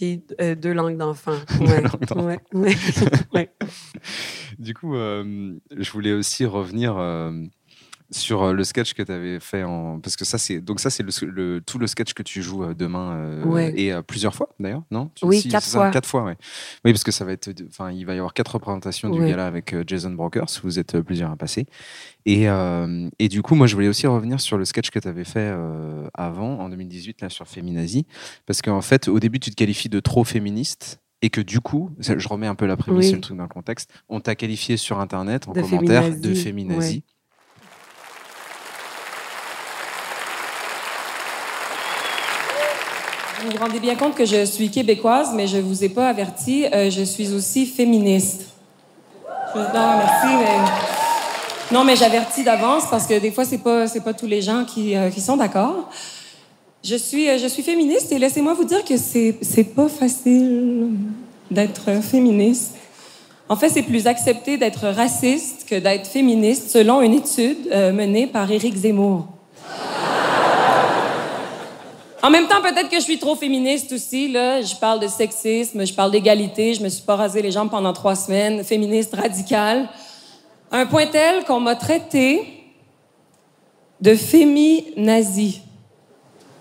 [0.00, 0.98] puis euh, deux langues.
[1.60, 1.82] Ouais,
[2.16, 2.74] ouais, ouais,
[3.34, 3.50] ouais.
[4.58, 7.32] Du coup, euh, je voulais aussi revenir euh,
[8.12, 10.90] sur euh, le sketch que tu avais fait en parce que ça c'est donc ça
[10.90, 13.72] c'est le, le- tout le sketch que tu joues euh, demain euh, Ouais.
[13.76, 15.10] et euh, plusieurs fois d'ailleurs non?
[15.14, 15.90] Tu- Oui, si, quatre c'est ça, fois.
[15.90, 16.36] quatre fois ouais
[16.84, 19.28] oui parce que ça va être enfin il va y avoir quatre représentations du Ouais.
[19.30, 21.66] gala avec Jason Brokers vous êtes plusieurs à passer
[22.26, 25.06] et euh, et du coup moi je voulais aussi revenir sur le sketch que tu
[25.08, 25.54] avais fait
[26.14, 28.06] avant en 2018 là sur Féminazie
[28.46, 31.90] parce qu'en fait au début tu te qualifies de trop féministe et que du coup,
[32.00, 33.12] je remets un peu la prémisse Oui.
[33.16, 36.34] le truc dans le contexte, on t'a qualifié sur Internet en De commentaire féminazie, de
[36.34, 37.04] féminazie.
[43.50, 46.66] Vous vous rendez bien compte que je suis québécoise, mais je vous ai pas averti,
[46.72, 48.42] euh, je suis aussi féministe.
[49.56, 51.74] Non, merci, mais...
[51.74, 54.64] Non, mais j'avertis d'avance parce que des fois, c'est pas, c'est pas tous les gens
[54.64, 55.90] qui, euh, qui sont d'accord.
[56.84, 60.90] Je suis, euh, je suis féministe et laissez-moi vous dire que c'est, pas facile
[61.50, 62.76] d'être féministe.
[63.48, 68.48] En fait, c'est plus accepté d'être raciste que d'être féministe, selon une étude menée par
[68.48, 69.26] Éric Zemmour.
[72.22, 74.28] En même temps, peut-être que je suis trop féministe aussi.
[74.28, 74.60] Là.
[74.60, 76.74] Je parle de sexisme, je parle d'égalité.
[76.74, 78.62] Je me suis pas rasé les jambes pendant trois semaines.
[78.62, 79.88] Féministe radicale.
[80.70, 82.42] Un point tel qu'on m'a traité
[84.00, 85.62] de féminazie.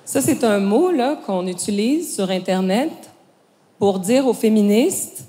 [0.05, 2.91] Ça, c'est un mot là, qu'on utilise sur Internet
[3.77, 5.25] pour dire aux féministes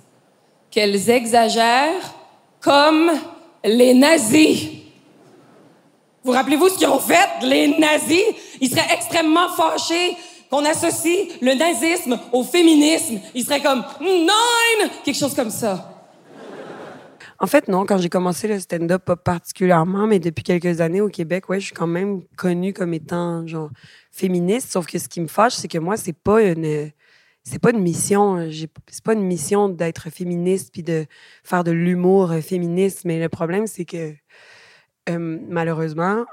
[0.71, 2.15] qu'elles exagèrent
[2.61, 3.11] comme
[3.65, 4.69] les nazis.
[6.23, 8.23] Vous rappelez-vous ce qu'ils ont fait, les nazis?
[8.61, 10.17] Ils seraient extrêmement fâchés
[10.51, 13.21] qu'on associe le nazisme au féminisme.
[13.35, 15.97] Ils seraient comme non, quelque chose comme ça.
[17.43, 21.09] En fait, non, quand j'ai commencé le stand-up, pas particulièrement, mais depuis quelques années au
[21.09, 23.71] Québec, ouais, je suis quand même connue comme étant genre
[24.11, 24.73] féministe.
[24.73, 26.91] Sauf que ce qui me fâche, c'est que moi, c'est pas une
[27.43, 28.47] c'est pas une mission.
[28.91, 31.07] C'est pas une mission d'être féministe puis de
[31.43, 33.07] faire de l'humour féministe.
[33.07, 34.15] Mais le problème, c'est que
[35.09, 36.25] euh, malheureusement,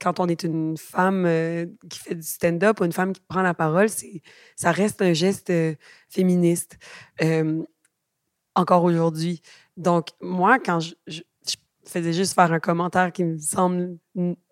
[0.00, 3.42] quand- on est une femme euh, qui fait du stand-up ou une femme qui prend
[3.42, 3.88] la parole,
[4.54, 5.74] ça reste un geste euh,
[6.08, 6.78] féministe.
[8.54, 9.42] Encore aujourd'hui.
[9.76, 13.98] Donc, moi, quand je, je- je faisais juste faire un commentaire qui me semble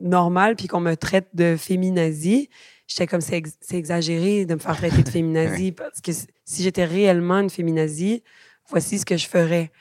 [0.00, 2.50] normal, puis qu'on me traite de féminazie,
[2.86, 6.62] j'étais comme, c'est ex- c'est exagéré de me faire traiter de féminazie, parce que si
[6.62, 8.22] j'étais réellement une féminazie,
[8.68, 9.72] voici ce que je ferais.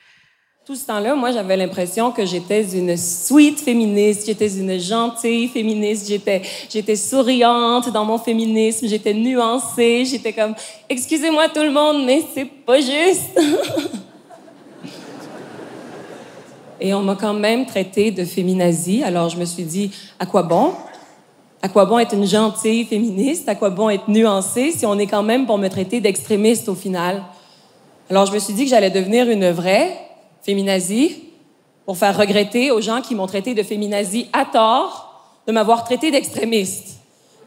[0.66, 6.08] Tout ce temps-là, moi, j'avais l'impression que j'étais une sweet féministe, j'étais une gentille féministe,
[6.08, 10.54] j'étais, j'étais souriante dans mon féminisme, j'étais nuancée, j'étais comme,
[10.88, 13.38] excusez-moi tout le monde, mais c'est pas juste.
[16.80, 20.44] Et on m'a quand même traité de féminazie, alors je me suis dit, à quoi
[20.44, 20.72] bon?
[21.60, 23.46] À quoi bon être une gentille féministe?
[23.50, 26.74] À quoi bon être nuancée si on est quand même pour me traiter d'extrémiste au
[26.74, 27.22] final?
[28.08, 29.94] Alors je me suis dit que j'allais devenir une vraie
[30.44, 31.24] féminazie,
[31.86, 35.10] pour faire regretter aux gens qui m'ont traité de féminazie à tort
[35.46, 36.98] de m'avoir traité d'extrémiste.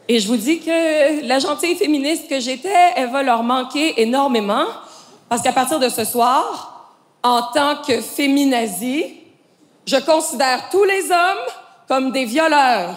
[0.08, 4.64] Et je vous dis que la gentille féministe que j'étais, elle va leur manquer énormément,
[5.28, 9.04] parce qu'à partir de ce soir, en tant que féminazie,
[9.86, 11.44] je considère tous les hommes
[11.88, 12.94] comme des violeurs.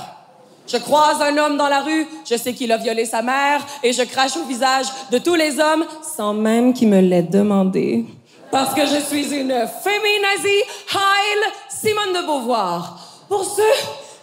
[0.68, 3.92] Je croise un homme dans la rue, je sais qu'il a violé sa mère et
[3.92, 5.86] je crache au visage de tous les hommes
[6.16, 8.06] sans même qu'il me l'ait demandé.
[8.52, 13.00] Parce que je suis une féminazie, Heil Simone de Beauvoir.
[13.30, 13.64] Pour ceux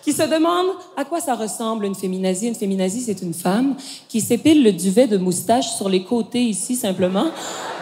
[0.03, 3.75] qui se demandent à quoi ça ressemble une féminazie, une féminazie, c'est une femme
[4.07, 7.29] qui s'épile le duvet de moustache sur les côtés ici simplement.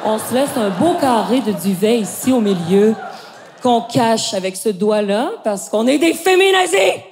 [0.05, 2.95] On se laisse un beau carré de duvet ici au milieu
[3.61, 7.03] qu'on cache avec ce doigt-là parce qu'on est des féminazis.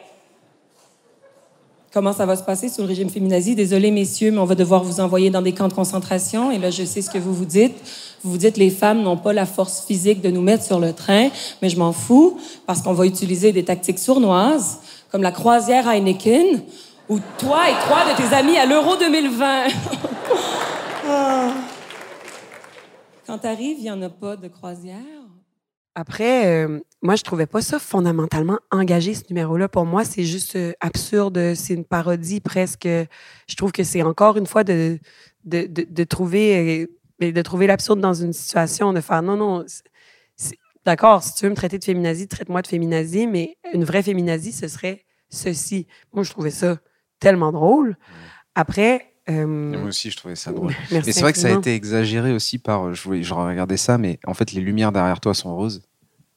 [1.92, 3.55] Comment ça va se passer sous le régime féminazi?
[3.55, 6.51] Désolé, messieurs, mais on va devoir vous envoyer dans des camps de concentration.
[6.51, 7.77] Et là, je sais ce que vous vous dites.
[8.25, 11.29] Vous dites, les femmes n'ont pas la force physique de nous mettre sur le train,
[11.61, 14.81] mais je m'en fous parce qu'on va utiliser des tactiques sournoises,
[15.13, 16.63] comme la croisière Heineken,
[17.11, 19.65] ou toi et trois de tes amis à l'Euro 2020.
[21.07, 21.53] Ah.
[23.27, 24.97] Quand t'arrives, il n'y en a pas de croisière?
[25.95, 29.69] Après, euh, moi, je trouvais pas ça fondamentalement engagé, ce numéro-là.
[29.69, 31.53] Pour moi, c'est juste euh, absurde.
[31.55, 32.89] C'est une parodie presque.
[32.89, 34.99] Je trouve que c'est encore une fois de,
[35.45, 36.89] de, de, de trouver,
[37.22, 39.64] euh, de trouver l'absurde dans une situation, de faire non, non.
[40.85, 44.53] D'accord, si tu veux me traiter de féminazie, traite-moi de féminazie, mais une vraie féminazie,
[44.53, 45.87] ce serait ceci.
[46.12, 46.77] Moi, je trouvais ça
[47.20, 47.96] tellement drôle.
[48.55, 49.14] Après.
[49.31, 50.72] euh, Moi aussi, je trouvais ça drôle.
[50.90, 52.92] Merci Et c'est vrai que ça a été exagéré aussi par.
[52.94, 55.83] Je, voulais- je regardais ça, mais en fait, les lumières derrière toi sont roses.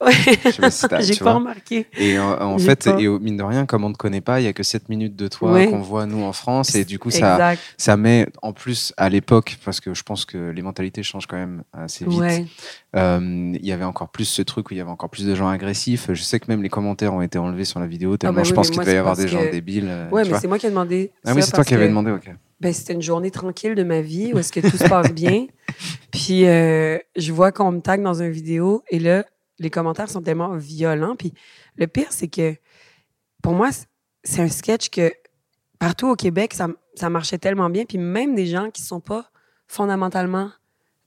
[0.06, 0.12] Ouais.
[0.46, 1.40] Je sais pas si t'as- J'ai tu pas vois.
[1.40, 1.88] remarqué.
[1.98, 3.00] Et en, fait, pas.
[3.00, 4.62] et au- mine de rien, comme on ne te connaît pas, il y a que
[4.62, 5.68] 7 minutes de toi Ouais.
[5.70, 6.76] qu'on voit nous en France.
[6.76, 7.62] Et du coup, ça, Exact.
[7.78, 11.38] ça met en plus à l'époque, parce que je pense que les mentalités changent quand
[11.38, 12.20] même assez vite.
[12.20, 12.46] Ouais.
[12.96, 13.20] euh,
[13.60, 15.48] Il y avait encore plus ce truc où il y avait encore plus de gens
[15.50, 16.14] agressifs.
[16.14, 18.52] Je sais que même les commentaires ont été enlevés sur la vidéo, tellement ben je
[18.52, 19.88] oui, pense qu'il devait y avoir des gens débiles.
[19.88, 20.40] euh, Ouais, mais vois.
[20.40, 21.12] c'est moi qui ai demandé.
[21.26, 22.30] Ah oui, c'est toi qui avais que, demandé, ok.
[22.60, 25.46] Ben, c'était une journée tranquille de ma vie où est-ce que tout se passe bien.
[26.12, 29.26] Puis euh, je vois qu'on me tag dans une vidéo et là,
[29.60, 31.16] les commentaires sont tellement violents.
[31.16, 31.34] Puis
[31.76, 32.56] le pire, c'est que
[33.42, 33.70] pour moi,
[34.24, 35.12] c'est un sketch que
[35.80, 37.86] partout au Québec, ça, ça marchait tellement bien.
[37.86, 39.30] Puis même des gens qui sont pas
[39.68, 40.52] fondamentalement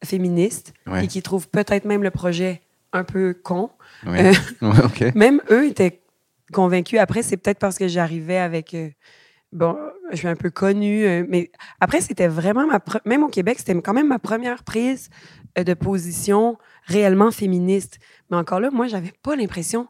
[0.05, 1.05] féministes Ouais.
[1.05, 3.71] et qui trouvent peut-être même le projet un peu con,
[4.07, 4.33] Ouais.
[4.33, 4.35] Euh,
[5.01, 6.01] Ouais, même eux étaient
[6.53, 6.99] convaincus.
[6.99, 8.75] Après, c'est peut-être parce que j'arrivais avec.
[8.75, 8.89] euh,
[9.53, 9.77] bon,
[10.11, 12.81] je suis un peu connue, euh, mais après, c'était vraiment ma.
[13.05, 15.11] Même au Québec, c'était quand même ma première prise
[15.57, 17.99] de position réellement féministe.
[18.31, 19.87] Mais encore là, moi, j'avais pas l'impression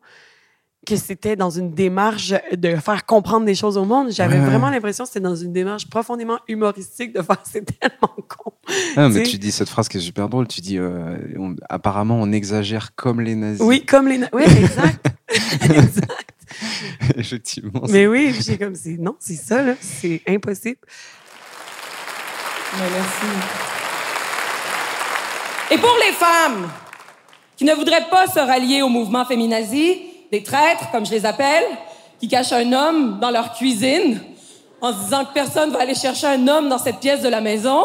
[0.87, 4.11] que c'était dans une démarche de faire comprendre des choses au monde.
[4.11, 4.47] J'avais Ouais, ouais.
[4.47, 8.53] vraiment l'impression que c'était dans une démarche profondément humoristique de faire c'est tellement con.
[8.97, 10.49] Ah, mais Tu dis cette phrase qui est super drôle.
[10.49, 13.61] Tu dis euh, on- apparemment on exagère comme les nazis.
[13.61, 14.17] Oui, comme les.
[14.19, 15.07] na- Oui, exact.
[15.65, 16.31] exact.
[17.15, 17.83] Effectivement.
[17.91, 20.79] Mais oui, j'ai comme c'est non, c'est ça là, c'est impossible.
[22.73, 23.27] Ben, merci.
[25.73, 26.69] Et pour les femmes
[27.61, 29.99] qui ne voudraient pas se rallier au mouvement féminazi,
[30.33, 31.65] des traîtres, comme je les appelle,
[32.19, 34.19] qui cachent un homme dans leur cuisine
[34.81, 37.43] en se disant que personne va aller chercher un homme dans cette pièce de la
[37.43, 37.81] maison,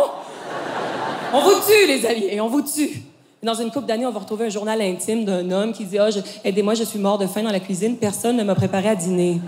[1.33, 3.01] on vous tue, les alliés, on vous tue.
[3.43, 6.09] Dans une couple d'années, on va retrouver un journal intime d'un homme qui dit Ah,
[6.09, 8.95] je- Aidez-moi, je suis mort de faim dans la cuisine, personne ne m'a préparé à
[8.95, 9.41] dîner.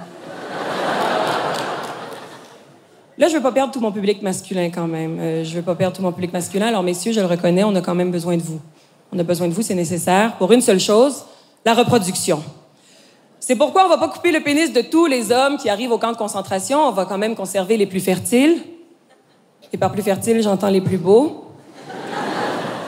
[3.18, 5.20] Là, je veux pas perdre tout mon public masculin quand même.
[5.22, 6.68] Euh, je veux pas perdre tout mon public masculin.
[6.68, 8.60] Alors, messieurs, je le reconnais, on a quand même besoin de vous.
[9.12, 11.24] On a besoin de vous, c'est nécessaire pour une seule chose,
[11.66, 12.44] la reproduction.
[13.40, 15.98] C'est pourquoi on va pas couper le pénis de tous les hommes qui arrivent au
[15.98, 16.80] camp de concentration.
[16.80, 18.62] On va quand même conserver les plus fertiles.
[19.72, 21.46] Et par plus fertiles, j'entends les plus beaux.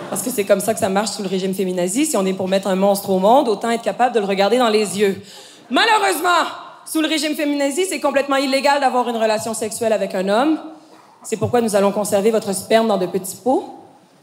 [0.09, 2.05] Parce que c'est comme ça que ça marche sous le régime féminazi.
[2.05, 4.57] Si on est pour mettre un monstre au monde, autant être capable de le regarder
[4.57, 5.21] dans les yeux.
[5.69, 6.47] Malheureusement,
[6.85, 10.59] sous le régime féminazi, c'est complètement illégal d'avoir une relation sexuelle avec un homme.
[11.23, 13.65] C'est pourquoi nous allons conserver votre sperme dans de petits pots,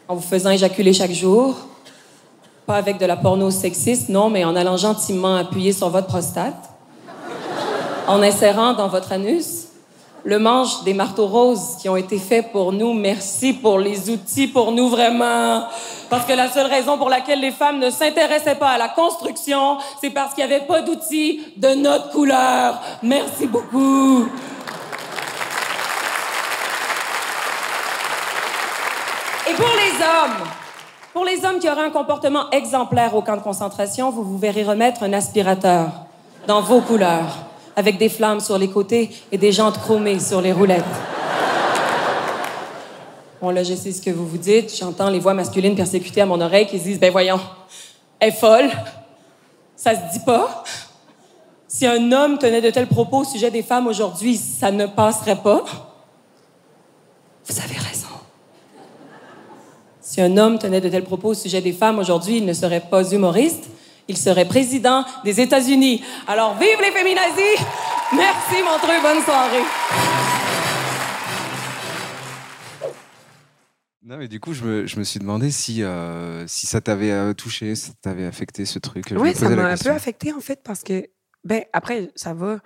[0.09, 1.55] en vous faisant éjaculer chaque jour.
[2.67, 6.71] Pas avec de la porno sexiste, non, mais en allant gentiment appuyer sur votre prostate.
[8.09, 9.67] En insérant dans votre anus
[10.25, 12.93] le manche des marteaux roses qui ont été faits pour nous.
[12.93, 15.63] Merci pour les outils pour nous vraiment.
[16.11, 19.79] Parce que la seule raison pour laquelle les femmes ne s'intéressaient pas à la construction,
[20.01, 22.81] c'est parce qu'il n'y avait pas d'outils de notre couleur.
[23.05, 24.27] Merci beaucoup.
[29.49, 30.49] Et pour les hommes,
[31.17, 34.65] pour les hommes qui auraient un comportement exemplaire au camp de concentration, vous vous verrez
[34.65, 35.91] remettre un aspirateur
[36.47, 37.39] dans vos couleurs,
[37.75, 40.85] avec des flammes sur les côtés et des jantes chromées sur les roulettes.
[43.41, 44.77] Bon, là, je sais ce que vous vous dites.
[44.77, 47.41] J'entends les voix masculines persécutées à mon oreille qui se disent, ben voyons,
[48.21, 48.71] elle est folle.
[49.75, 50.65] Ça se dit pas.
[51.67, 55.37] Si un homme tenait de tels propos au sujet des femmes aujourd'hui, ça ne passerait
[55.37, 55.65] pas.
[57.47, 58.07] Vous avez raison.
[60.07, 62.81] Si un homme tenait de tels propos au sujet des femmes aujourd'hui, il ne serait
[62.89, 63.65] pas humoriste,
[64.07, 66.01] il serait président des États-Unis.
[66.29, 67.65] Alors, vive les féminazis!
[68.15, 69.03] Merci, Montreux.
[69.03, 69.65] Bonne soirée.
[74.05, 77.11] Non, mais du coup, je me, je me suis demandé si, euh, si ça t'avait
[77.11, 79.09] euh, touché, si ça t'avait affecté ce truc.
[79.11, 81.05] Je Oui, ça m'a un peu affecté en fait parce que,
[81.43, 82.61] ben après, ça va.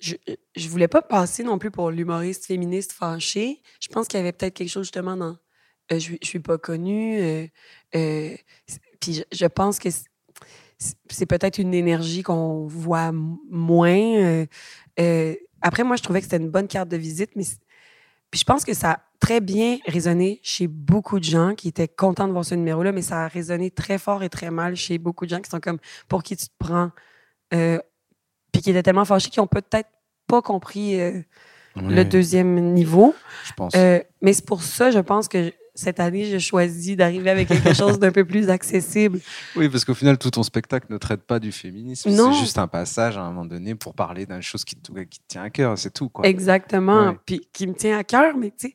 [0.00, 0.16] Je,
[0.54, 3.62] je voulais pas passer non plus pour l'humoriste féministe fâché.
[3.80, 5.38] Je pense qu'il y avait peut-être quelque chose justement dans.
[5.90, 7.50] Je, je suis pas connue.
[9.00, 9.88] puis je, pense que
[10.78, 14.16] c'est- peut-être une énergie qu'on voit moins.
[14.16, 14.46] euh,
[15.00, 17.44] euh, après, moi, je trouvais que c'était une bonne carte de visite, mais
[18.30, 21.88] puis je pense que ça a très bien résonné chez beaucoup de gens qui étaient
[21.88, 24.98] contents de voir ce numéro-là, mais ça a résonné très fort et très mal chez
[24.98, 25.78] beaucoup de gens qui sont comme
[26.08, 26.90] pour qui tu te prends.
[27.54, 27.78] Euh,
[28.52, 29.88] puis qui étaient tellement fâchés qu'ils ont peut-être
[30.26, 31.20] pas compris euh,
[31.76, 33.14] le deuxième niveau.
[33.44, 33.72] Je pense.
[33.76, 37.74] Euh, mais c'est pour ça, je pense que cette année, j'ai choisi d'arriver avec quelque
[37.74, 39.20] chose d'un peu plus accessible.
[39.56, 42.10] Oui, parce qu'au final, tout ton spectacle ne traite pas du féminisme.
[42.10, 42.32] Non.
[42.32, 45.18] C'est juste un passage à un moment donné pour parler d'une chose qui te, qui
[45.18, 46.08] te tient à cœur, c'est tout.
[46.08, 46.26] Quoi.
[46.26, 47.08] Exactement.
[47.08, 47.18] Ouais.
[47.26, 48.74] Puis qui me tient à cœur, mais tu sais,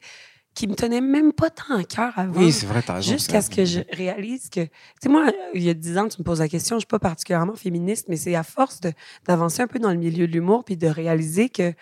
[0.60, 2.38] qui me tenait même pas tant à cœur avant.
[2.38, 3.12] Oui, c'est vrai, t'as raison.
[3.14, 4.70] Jusqu'à ce que je réalise que, tu
[5.01, 6.99] sais, moi, il y a dix ans, tu me poses la question, je suis pas
[6.99, 8.82] particulièrement féministe, mais c'est à force
[9.26, 11.74] d'avancer un peu dans le milieu de l'humour puis de réaliser que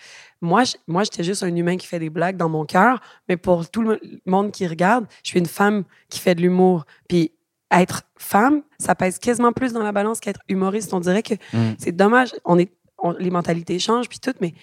[0.41, 3.35] moi, je- moi, j'étais juste un humain qui fait des blagues dans mon cœur, mais
[3.35, 6.85] pour tout le monde qui regarde, je suis une femme qui fait de l'humour.
[7.09, 7.31] Puis
[7.71, 10.93] être femme, ça pèse quasiment plus dans la balance qu'être humoriste.
[10.93, 11.73] On dirait que Mm.
[11.79, 12.35] c'est dommage.
[12.45, 14.53] On est, on- les mentalités changent puis tout, mais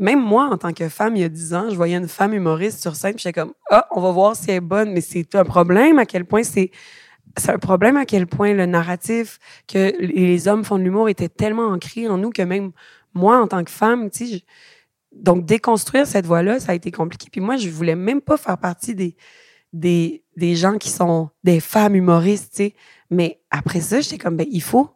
[0.00, 2.32] même moi, en tant que femme, il y a 10 ans, je voyais une femme
[2.34, 5.00] humoriste sur scène, puis j'étais comme, ah, on va voir si elle est bonne, mais
[5.02, 6.70] c'est un problème à quel point c'est.
[7.38, 9.38] C'est un problème à quel point le narratif
[9.68, 12.72] que les hommes font de l'humour était tellement ancré en nous que même
[13.14, 14.40] moi, en tant que femme, tu sais, je-
[15.12, 17.28] donc déconstruire cette voie-là, ça a été compliqué.
[17.30, 19.16] Puis moi, je voulais même pas faire partie des,
[19.72, 22.74] des, des gens qui sont des femmes humoristes, tu sais.
[23.10, 24.88] Mais après ça, j'étais comme, ben, il faut.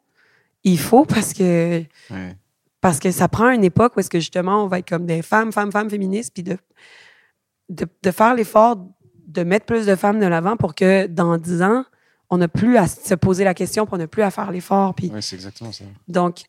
[0.65, 1.85] Il faut parce que.
[2.85, 5.23] Parce que ça prend une époque où est-ce que justement on va être comme des
[5.23, 6.59] femmes, femmes, femmes féministes, puis de,
[7.71, 8.77] de, de faire l'effort
[9.27, 11.87] de mettre plus de femmes de l'avant pour que dans dix ans,
[12.29, 14.95] on n'a plus à se poser la question, puis on n'a plus à faire l'effort.
[14.95, 15.85] Puis Ouais, c'est exactement ça.
[16.09, 16.43] donc,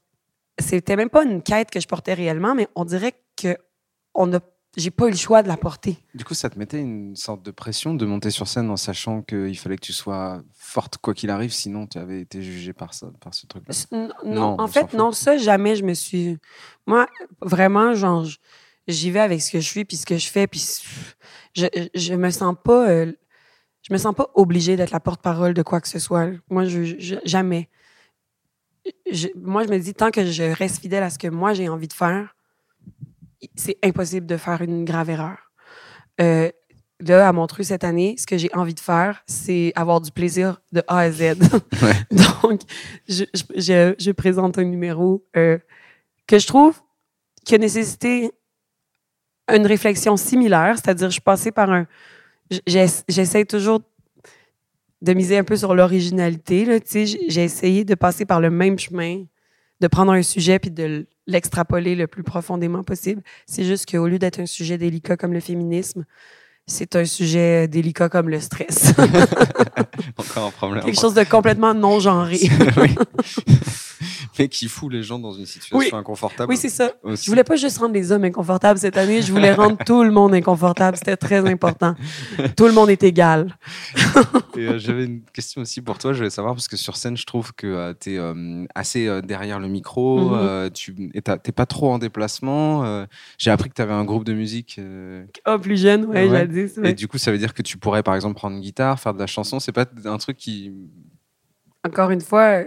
[0.59, 3.55] c'était même pas une quête que je portais réellement, mais on dirait que
[4.13, 4.41] on a,
[4.77, 5.97] j'ai pas eu le choix de la porter.
[6.13, 9.21] Du coup, ça te mettait une sorte de pression de monter sur scène en sachant
[9.21, 12.93] qu'il fallait que tu sois forte quoi qu'il arrive, sinon tu avais été jugée par
[12.93, 13.73] ça, par ce truc-là.
[13.91, 16.37] Non, Non, en fait, non, ça, jamais je me suis.
[16.87, 17.07] Moi,
[17.41, 18.25] vraiment, genre,
[18.87, 20.63] j'y vais avec ce que je suis, puis ce que je fais, puis
[21.55, 22.89] je, je me sens pas.
[22.89, 23.11] euh,
[23.87, 26.31] je me sens pas obligée d'être la porte-parole de quoi que ce soit.
[26.49, 27.69] Moi, je, je- jamais.
[29.11, 31.69] Je- moi, je me dis, tant que je reste fidèle à ce que moi j'ai
[31.69, 32.34] envie de faire,
[33.55, 35.37] c'est impossible de faire une grave erreur.
[36.21, 36.49] Euh,
[37.01, 40.61] là, à Montreux cette année, ce que j'ai envie de faire, c'est avoir du plaisir
[40.71, 41.35] de A à Z.
[42.43, 42.61] Donc,
[43.07, 45.57] je, je, je- je présente un numéro euh,
[46.27, 46.79] que je trouve
[47.45, 48.31] qui a nécessité
[49.53, 51.85] une réflexion similaire, c'est-à-dire je suis passée par un...
[52.65, 53.81] j'ess- J'essaie toujours
[55.01, 56.65] de miser un peu sur l'originalité.
[56.89, 59.25] J'ai j'ai essayé de passer par le même chemin,
[59.81, 63.21] de prendre un sujet puis de l'extrapoler le plus profondément possible.
[63.45, 66.05] C'est juste qu'au lieu d'être un sujet délicat comme le féminisme,
[66.67, 68.93] c'est un sujet délicat comme le stress.
[70.17, 70.83] Encore un problème.
[70.83, 72.39] Quelque chose de complètement non-genré.
[72.77, 72.95] Oui.
[74.39, 75.89] Mais qui fout les gens dans une situation Oui.
[75.99, 76.49] inconfortable.
[76.51, 76.91] Oui, c'est ça.
[77.03, 77.25] aussi.
[77.25, 80.11] Je voulais pas juste rendre les hommes inconfortables cette année, je voulais rendre tout le
[80.11, 80.97] monde inconfortable.
[80.97, 81.95] C'était très important.
[82.57, 83.55] Tout le monde est égal.
[84.57, 86.13] Et, euh, J'avais une question aussi pour toi.
[86.13, 88.19] Je voulais savoir, parce que sur scène, je trouve que tu es
[88.75, 90.19] assez euh, derrière le micro.
[90.29, 90.33] Mhm.
[90.33, 92.83] euh, tu n'es pas trop en déplacement.
[92.85, 93.05] euh,
[93.37, 94.77] J'ai appris que tu avais un groupe de musique.
[94.79, 96.47] euh, Oh, plus jeune, ouais, Ouais.
[96.77, 96.93] Et ouais.
[96.93, 99.19] du coup, ça veut dire que tu pourrais, par exemple, prendre une guitare, faire de
[99.19, 99.59] la chanson.
[99.59, 100.71] C'est pas un truc qui.
[101.85, 102.65] Encore une fois, euh,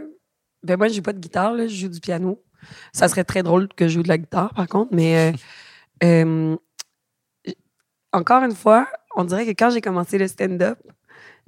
[0.63, 2.43] ben moi, je joue pas de guitare, là, je joue du piano.
[2.93, 5.37] Ça serait très drôle que je joue de la guitare, par contre, mais euh,
[6.05, 6.57] euh,
[8.13, 10.79] encore une fois, on dirait que quand j'ai commencé le stand-up,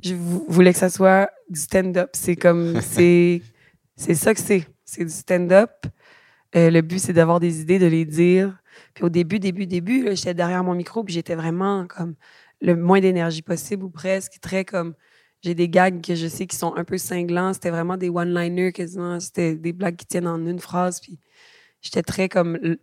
[0.02, 2.10] je vou- voulais que ça soit du stand-up.
[2.14, 3.42] C'est comme, c'est,
[3.96, 4.66] c'est ça que c'est.
[4.84, 5.70] C'est du stand-up.
[6.56, 8.58] Euh, le but, c'est d'avoir des idées, de les dire.
[8.94, 12.16] Puis au début, début, début, j'étais derrière mon micro, puis j'étais vraiment comme
[12.60, 14.94] le moins d'énergie possible ou presque, très comme
[15.42, 17.52] j'ai des gags que je sais qui sont un peu cinglants.
[17.52, 19.20] C'était vraiment des one-liners quasiment.
[19.20, 21.00] C'était des blagues qui tiennent en une phrase.
[21.00, 21.18] Puis
[21.80, 22.78] j'étais très comme le,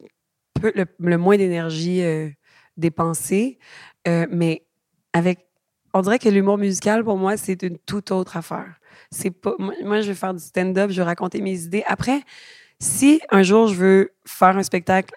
[0.59, 2.29] peu- le, moins d'énergie euh,
[2.77, 3.59] dépensée.
[4.07, 4.65] Euh, mais
[5.13, 5.45] avec.
[5.93, 8.79] On dirait que l'humour musical, pour moi, c'est une toute autre affaire.
[9.11, 9.55] C'est pas.
[9.57, 11.83] Moi, je veux faire du stand-up, je veux raconter mes idées.
[11.87, 12.21] Après,
[12.79, 15.15] si un jour je veux faire un spectacle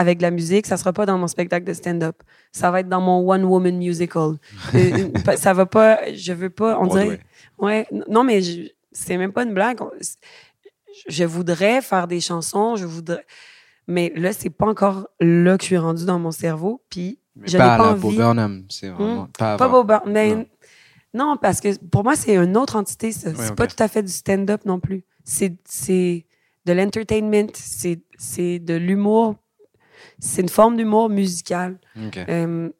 [0.00, 2.16] avec de la musique, ça sera pas dans mon spectacle de stand-up.
[2.52, 4.36] Ça va être dans mon one woman musical.
[4.74, 6.12] Euh, ça va pas.
[6.14, 6.78] Je veux pas.
[6.78, 7.04] On Broadway.
[7.04, 7.20] dirait.
[7.58, 7.86] Ouais.
[8.08, 8.40] Non, mais
[8.92, 9.78] c'est même pas une blague.
[11.08, 12.76] Je voudrais faire des chansons.
[12.76, 13.24] Je voudrais.
[13.86, 16.82] Mais là, c'est pas encore là que je suis rendue dans mon cerveau.
[16.90, 18.00] Puis je pas à pas la envie.
[18.02, 20.46] Bo Burnham, c'est vraiment pas, Pas avoir- Bob mais Non.
[21.14, 21.36] non.
[21.40, 23.34] parce que pour moi, c'est une autre entité, ça.
[23.34, 23.56] c'est ok.
[23.56, 25.04] pas tout à fait du stand-up non plus.
[25.24, 26.24] C'est, c'est
[26.66, 29.36] de l'entertainment, c'est, c'est de l'humour.
[30.20, 31.78] C'est une forme d'humour musical.
[32.28, 32.70] Euh,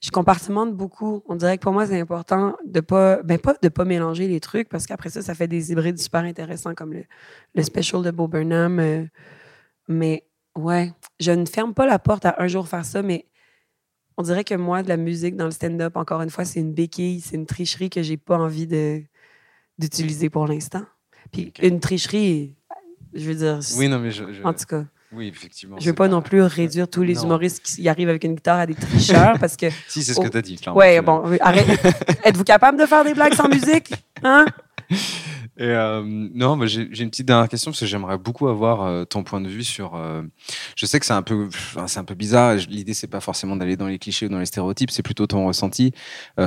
[0.00, 1.22] je compartimente beaucoup.
[1.28, 4.40] On dirait que pour moi, c'est important de pas, ben pas de pas mélanger les
[4.40, 7.04] trucs parce qu'après ça, ça fait des hybrides super intéressants comme le,
[7.54, 8.78] le special de Bo Burnham.
[8.80, 9.04] euh,
[9.88, 13.26] mais ouais, je ne ferme pas la porte à un jour faire ça, mais
[14.16, 16.72] on dirait que moi, de la musique dans le stand-up, encore une fois, c'est une
[16.74, 19.02] béquille, c'est une tricherie que j'ai pas envie de,
[19.78, 20.84] d'utiliser pour l'instant.
[21.30, 22.54] Puis une tricherie,
[23.14, 24.32] je veux dire, Oui, non, mais je.
[24.32, 24.84] je- en tout cas.
[25.14, 25.76] Oui, effectivement.
[25.78, 27.24] Je veux c'est pas non plus réduire tous les Non.
[27.24, 29.66] humoristes qui arrivent avec une guitare à des tricheurs parce que.
[29.88, 30.22] Si, c'est ce Oh.
[30.22, 31.66] que tu as dit, Tu- bon, oui, arrête.
[32.24, 33.92] Êtes-vous capable de faire des blagues sans musique?
[34.22, 34.46] Hein?
[35.62, 39.22] Et euh, non, j'ai une petite dernière question parce que j'aimerais beaucoup avoir euh, ton
[39.22, 39.94] point de vue sur.
[39.94, 40.22] euh,
[40.74, 41.48] je sais que c'est un peu,
[41.86, 42.56] c'est un peu bizarre.
[42.68, 45.46] L'idée c'est pas forcément d'aller dans les clichés ou dans les stéréotypes, c'est plutôt ton
[45.46, 45.92] ressenti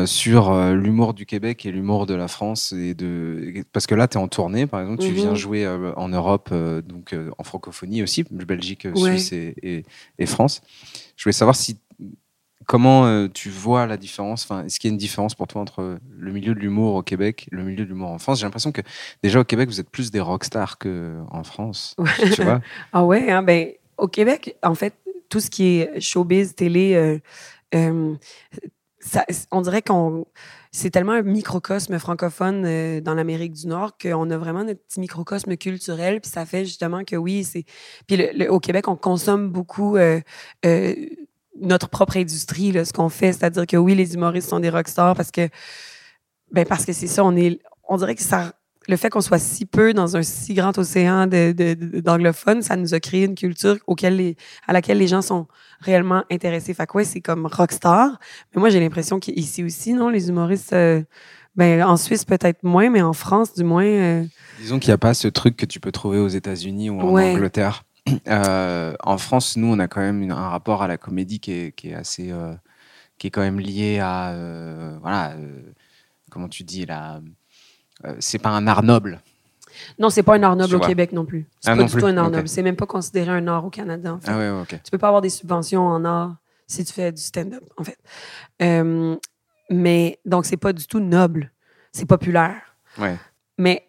[0.05, 4.17] sur l'humour du Québec et l'humour de la France et de parce que là tu
[4.17, 5.15] es en tournée par exemple, tu Mhm.
[5.15, 6.53] viens jouer euh, en Europe
[6.85, 9.11] donc en francophonie aussi, Belgique, Ouais.
[9.17, 9.83] Suisse et, et-
[10.19, 10.61] et France.
[11.15, 11.77] Je voulais savoir si
[12.65, 14.43] comment euh, tu vois la différence?
[14.43, 17.03] Enfin, est-ce qu'il y a une différence pour toi entre le milieu de l'humour au
[17.03, 18.39] Québec et le milieu de l'humour en France?
[18.39, 18.81] J'ai l'impression que
[19.23, 21.95] déjà au Québec, vous êtes plus des rockstars qu'en France.
[22.33, 22.61] tu vois?
[22.93, 24.93] Ah ouais, hein, ben, au Québec, en fait,
[25.29, 27.19] tout ce qui est showbiz, télé, euh,
[27.75, 28.15] euh,
[28.99, 30.25] ça- on dirait qu'on.
[30.71, 34.99] C'est tellement un microcosme francophone euh, dans l'Amérique du Nord qu'on a vraiment notre petit
[34.99, 36.19] microcosme culturel.
[36.19, 37.63] Puis ça fait justement que oui, c'est.
[38.07, 40.19] Puis le- le- au Québec, on consomme beaucoup euh,
[40.65, 40.93] euh,
[41.61, 43.33] notre propre industrie, là, ce qu'on fait.
[43.33, 45.49] C'est-à-dire que oui, les humoristes sont des rockstars parce que.
[46.51, 47.59] Ben parce que c'est ça, on est.
[47.89, 48.53] On dirait que ça.
[48.87, 52.61] Le fait qu'on soit si peu dans un si grand océan de- de- de- d'anglophones,
[52.61, 54.35] ça nous a créé une culture auquel les,
[54.67, 55.47] à laquelle les gens sont
[55.79, 56.75] réellement intéressés.
[56.75, 58.19] Fait que ouais, c'est comme rockstar.
[58.53, 61.01] Mais moi, j'ai l'impression qu'ici aussi, non, les humoristes, euh,
[61.55, 64.23] ben, en Suisse peut-être moins, mais en France, du moins, euh,
[64.59, 67.09] Disons qu'il n'y a pas ce truc que tu peux trouver aux États-Unis ou en
[67.11, 67.31] Ouais.
[67.33, 67.85] Angleterre.
[68.27, 71.51] Euh, en France, nous, on a quand même une- un rapport à la comédie qui
[71.51, 72.53] est, qui est assez, euh,
[73.17, 75.33] qui est quand même lié à, euh, voilà,
[76.29, 77.19] comment tu dis là,
[78.19, 79.21] c'est pas un art noble.
[79.99, 80.79] non, c'est pas un art noble au.
[80.79, 81.47] Québec non plus.
[81.59, 82.01] C'est Ah, pas non du plus?
[82.01, 82.33] tout un art Ok.
[82.33, 82.47] noble.
[82.47, 84.29] C'est même pas considéré un art au Canada, en fait.
[84.29, 84.79] Ah ouais, ouais, ok.
[84.83, 86.35] Tu peux pas avoir des subventions en art
[86.67, 87.97] si tu fais du stand-up, en fait.
[88.61, 89.15] Euh,
[89.69, 91.51] mais donc, c'est pas du tout noble.
[91.91, 92.61] C'est populaire.
[92.99, 93.17] Ouais.
[93.57, 93.87] Mais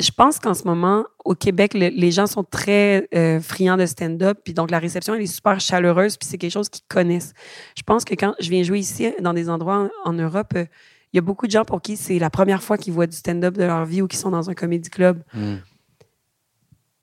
[0.00, 3.86] je pense qu'en ce moment, au Québec, le- les gens sont très euh, friands de
[3.86, 4.38] stand-up.
[4.44, 6.16] Puis donc, la réception, elle est super chaleureuse.
[6.16, 7.32] Puis c'est quelque chose qu'ils connaissent.
[7.76, 10.64] Je pense que quand je viens jouer ici, dans des endroits en, en Europe, euh,
[11.12, 13.16] il y a beaucoup de gens pour qui c'est la première fois qu'ils voient du
[13.16, 15.22] stand-up de leur vie ou qui sont dans un comédie club.
[15.32, 15.54] Mm.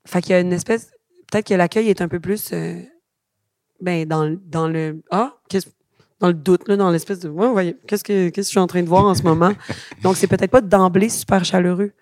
[0.06, 0.90] Fait qu'il y a une espèce.
[1.30, 2.50] Peut-être que l'accueil est un peu plus.
[2.52, 2.78] euh,
[3.80, 5.02] ben, dans, le- dans le.
[5.10, 5.68] Ah, qu'est-ce-
[6.20, 7.28] dans le doute, là, dans l'espèce de.
[7.28, 9.52] Ouais, ouais, qu'est-ce que, qu'est-ce que je suis en train de voir en ce moment?
[10.02, 11.92] Donc, c'est peut-être pas d'emblée super chaleureux.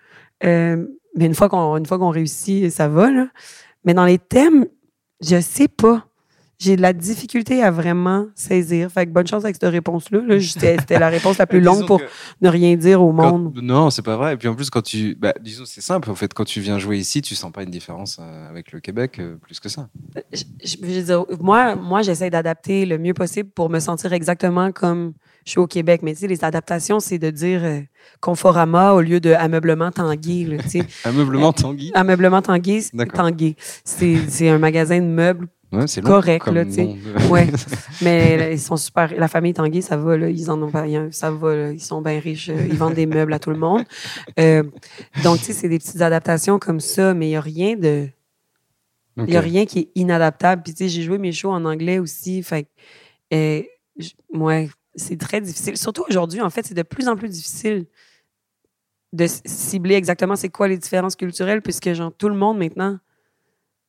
[0.43, 0.85] Euh,
[1.15, 3.27] mais une fois qu'on, une fois qu'on réussit, ça va, là.
[3.85, 4.65] Mais dans les thèmes,
[5.21, 6.05] je sais pas.
[6.59, 8.91] J'ai de la difficulté à vraiment saisir.
[8.91, 10.19] Fait que bonne chance avec cette réponse-là.
[10.27, 10.39] là.
[10.39, 11.99] C'était, la réponse la plus longue pour
[12.39, 13.59] ne rien dire au Quand- monde.
[13.63, 14.35] non, c'est pas vrai.
[14.35, 16.11] Et puis en plus, quand tu, bah, disons, c'est simple.
[16.11, 18.79] En fait, quand tu viens jouer ici, tu sens pas une différence euh, avec le
[18.79, 19.89] Québec euh, plus que ça.
[20.31, 24.13] je, je- je veux dire, moi, moi j'essaie d'adapter le mieux possible pour me sentir
[24.13, 25.13] exactement comme
[25.45, 26.01] je suis au Québec.
[26.03, 27.79] Mais tu sais, les adaptations, c'est de dire euh,
[28.19, 30.45] Conforama au lieu de ameublement Tanguy.
[30.45, 30.83] là, tu sais.
[31.03, 31.91] Ameublement Tanguy?
[31.93, 32.89] ameublement Tanguy.
[33.13, 33.55] Tanguy.
[33.83, 35.47] C'est un magasin de meubles.
[35.73, 36.89] Ouais, c'est correct, là, tu sais.
[37.29, 37.47] Ouais.
[38.01, 39.09] Mais là, ils sont super.
[39.17, 41.07] La famille Tanguy, ça va, là, ils en ont pas rien.
[41.11, 42.49] Ça va, là, ils sont bien riches.
[42.49, 43.83] euh, Ils vendent des meubles à tout le monde.
[44.37, 44.63] Euh,
[45.23, 48.07] donc, tu sais, c'est des petites adaptations comme ça, mais il n'y a rien de.
[49.15, 49.29] Il Ok.
[49.29, 50.61] n'y a rien qui est inadaptable.
[50.63, 52.43] Puis, tu sais, j'ai joué mes shows en anglais aussi.
[52.43, 52.67] Fait
[53.33, 53.61] euh,
[54.33, 55.77] ouais, c'est très difficile.
[55.77, 57.87] Surtout aujourd'hui, en fait, c'est de plus en plus difficile
[59.13, 62.97] de cibler exactement c'est quoi les différences culturelles, puisque, genre, tout le monde maintenant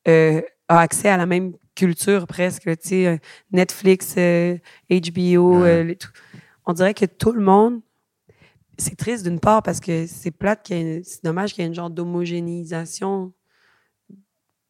[0.07, 2.63] euh, a accès à la même culture presque.
[2.63, 3.17] Tu sais, euh,
[3.51, 4.57] Netflix, euh,
[4.89, 5.69] HBO, Ouais.
[5.69, 6.11] euh, les tout-
[6.65, 7.81] on dirait que tout le monde.
[8.77, 11.89] C'est triste d'une part parce que c'est plate, c'est dommage qu'il y ait une genre
[11.91, 13.31] d'homogénéisation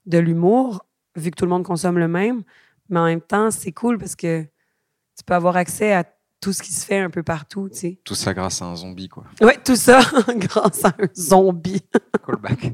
[0.06, 2.44] de l'humour, vu que tout le monde consomme le même.
[2.90, 6.04] Mais en même temps, c'est cool parce que tu peux avoir accès à
[6.44, 7.98] tout ce qui se fait un peu partout, tu sais.
[8.04, 9.24] Tout ça grâce à un zombie, quoi.
[9.40, 10.02] Ouais, tout ça
[10.36, 11.82] grâce à un zombie.
[12.26, 12.74] Callback.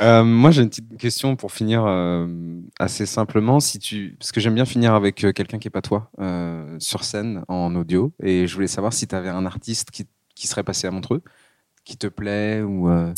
[0.00, 2.26] Euh, moi, j'ai une petite question pour finir euh,
[2.80, 3.60] assez simplement.
[3.60, 4.16] Si tu...
[4.18, 7.44] Parce que j'aime bien finir avec euh, quelqu'un qui n'est pas toi euh, sur scène
[7.46, 8.12] en audio.
[8.20, 11.22] Et je voulais savoir si tu avais un artiste qui, qui serait passé à Montreux,
[11.84, 12.88] qui te plaît ou.
[12.88, 13.12] euh,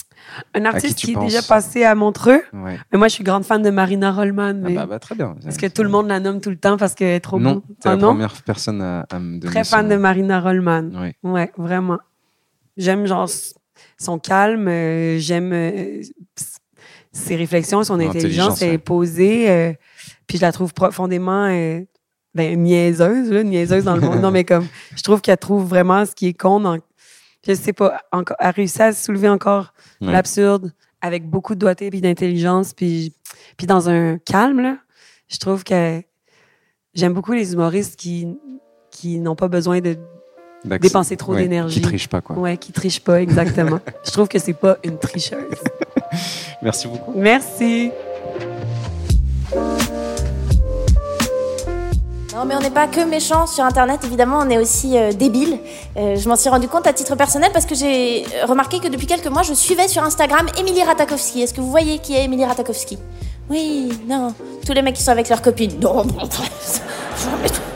[0.54, 2.42] Un artiste qui, est déjà passé à Montreux.
[2.52, 2.78] Ouais.
[2.92, 4.62] Mais moi, je suis grande fan de Marina Rollman.
[4.64, 5.36] Ah bah, bah, très bien.
[5.42, 7.52] Parce que tout le monde la nomme tout le temps parce qu'elle est trop Non,
[7.54, 7.62] bonne.
[7.80, 8.08] t'es Ah la non?
[8.08, 9.96] première personne à, à me donner Très son fan de.
[9.96, 10.90] Marina Rollman.
[10.94, 11.14] Ouais.
[11.22, 11.98] Ouais, vraiment.
[12.76, 13.28] J'aime genre
[13.98, 16.00] son calme, euh, j'aime euh,
[17.12, 19.50] ses réflexions, son intelligence, elle est posée.
[19.50, 19.72] euh,
[20.26, 21.46] puis je la trouve profondément
[22.34, 24.20] ben, niaiseuse, là, niaiseuse dans le monde.
[24.20, 26.58] non, mais comme, je trouve qu'elle trouve vraiment ce qui est con.
[26.60, 26.78] Dans,
[27.46, 30.12] je sais pas, encore, elle réussit à soulever encore Ouais.
[30.12, 32.72] l'absurde avec beaucoup de doigté et d'intelligence.
[32.72, 33.14] Puis,
[33.56, 34.78] puis dans un calme, là,
[35.28, 36.02] je trouve que
[36.94, 38.28] j'aime beaucoup les humoristes qui,
[38.90, 39.98] qui n'ont pas besoin de
[40.64, 41.80] dépenser trop ouais, d'énergie.
[41.80, 42.36] Qui triche pas, quoi.
[42.38, 43.80] Ouais, qui triche pas, exactement.
[44.04, 45.54] je trouve que c'est pas une tricheuse.
[46.62, 47.12] Merci beaucoup.
[47.16, 47.90] Merci.
[52.34, 55.60] Non, mais on n'est pas que méchants sur Internet, évidemment, on est aussi euh, débiles.
[55.96, 58.88] Euh, je m'en suis rendu compte à titre personnel parce que j'ai euh, remarqué que
[58.88, 61.42] depuis quelques mois, je suivais sur Instagram Émilie Ratakowski.
[61.42, 62.98] Est-ce que vous voyez qui est Émilie Ratakowski
[63.48, 64.34] Oui, non.
[64.66, 65.78] Tous les mecs qui sont avec leurs copines.
[65.80, 67.48] Non, jamais.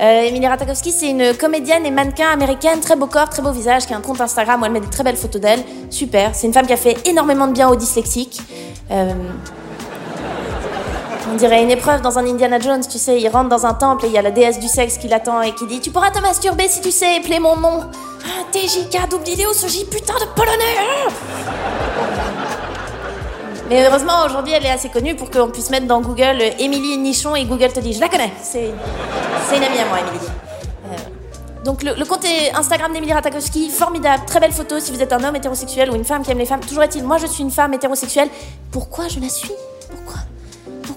[0.00, 3.84] Euh, Émilie Ratakowski, c'est une comédienne et mannequin américaine, très beau corps, très beau visage,
[3.84, 5.60] qui a un compte Instagram où elle met des très belles photos d'elle.
[5.90, 6.34] Super.
[6.34, 8.40] C'est une femme qui a fait énormément de bien aux dyslexiques.
[8.90, 9.12] Euh,
[11.30, 14.06] on dirait une épreuve dans un Indiana Jones, tu sais, il rentre dans un temple
[14.06, 16.10] et il y a la déesse du sexe qui l'attend et qui dit Tu pourras
[16.10, 17.84] te masturber si tu sais épeler mon nom.
[18.24, 21.10] Ah, TJK, double idéo, ce J putain de polonais ah
[23.68, 26.98] Mais heureusement, aujourd'hui, elle est assez connue pour qu'on puisse mettre dans Google euh, Émilie
[26.98, 30.26] Nichon et Google te dit Je la connais, c'est une amie à moi, Émilie.
[30.86, 35.22] Euh, donc le, compte Instagram d'Emilie Ratakowski, formidable, très belle photo si vous êtes un
[35.22, 36.60] homme hétérosexuel ou une femme qui aime les femmes.
[36.60, 38.28] Toujours est-il, moi je suis une femme hétérosexuelle.
[38.72, 39.52] Pourquoi je la suis?
[39.88, 40.22] Pourquoi?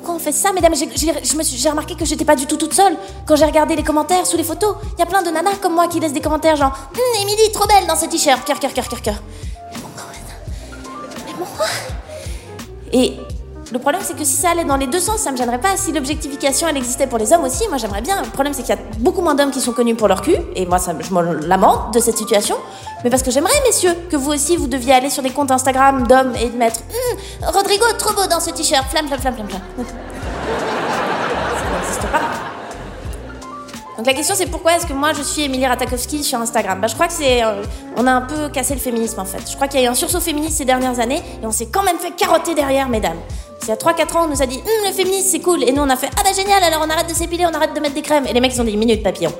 [0.03, 0.73] Pourquoi on fait ça, mesdames?
[0.75, 2.97] J'ai- remarqué que j'étais pas du tout toute seule.
[3.25, 5.75] Quand j'ai regardé les commentaires sous les photos, il y a plein de nanas comme
[5.75, 8.73] moi qui laissent des commentaires genre Hum, Émilie, trop belle dans ce t-shirt, cœur, cœur,
[8.73, 9.23] cœur, cœur, cœur.
[9.73, 10.03] Mais pourquoi
[11.25, 11.65] Mais pourquoi?
[12.91, 13.17] Et
[13.73, 15.75] le problème, c'est que si ça allait dans les deux sens, ça me gênerait pas.
[15.77, 18.21] Si l'objectification, elle existait pour les hommes aussi, moi j'aimerais bien.
[18.21, 20.35] Le problème, c'est qu'il y a beaucoup moins d'hommes qui sont connus pour leur cul,
[20.55, 22.55] et moi, je me lamente de cette situation.
[23.03, 26.05] Mais parce que j'aimerais, messieurs, que vous aussi, vous deviez aller sur des comptes Instagram
[26.05, 29.49] d'hommes et de mettre Hum, Rodrigo, trop beau dans ce t-shirt, flamme, flamme, flamme, flamme,
[29.49, 29.61] flamme.
[31.57, 32.21] Ça n'existe pas.
[33.97, 36.79] Donc la question c'est pourquoi est-ce que moi je suis Emilie Ratakowski sur Instagram?
[36.81, 37.43] Bah, Je crois que c'est...
[37.43, 37.63] euh,
[37.95, 39.49] on a un peu cassé le féminisme en fait.
[39.49, 41.67] Je crois qu'il y a eu un sursaut féministe ces dernières années et on s'est
[41.67, 43.17] quand même fait carotter derrière, mesdames.
[43.63, 45.63] Il y a 3-4 ans, on nous a dit Hum, le féminisme c'est cool.
[45.63, 47.73] Et nous on a fait Ah bah génial, alors on arrête de s'épiler, on arrête
[47.73, 48.25] de mettre des crèmes.
[48.27, 49.31] Et les mecs ils ont dit Minute papillon.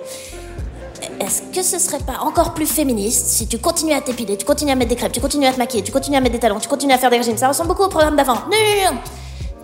[1.20, 4.72] Est-ce que ce serait pas encore plus féministe si tu continues à t'épiler, tu continues
[4.72, 6.60] à mettre des crèmes, tu continues à te maquiller, tu continues à mettre des talons,
[6.60, 7.38] tu continues à faire des régimes?
[7.38, 8.36] Ça ressemble beaucoup au programme d'avant.
[8.36, 8.98] Non.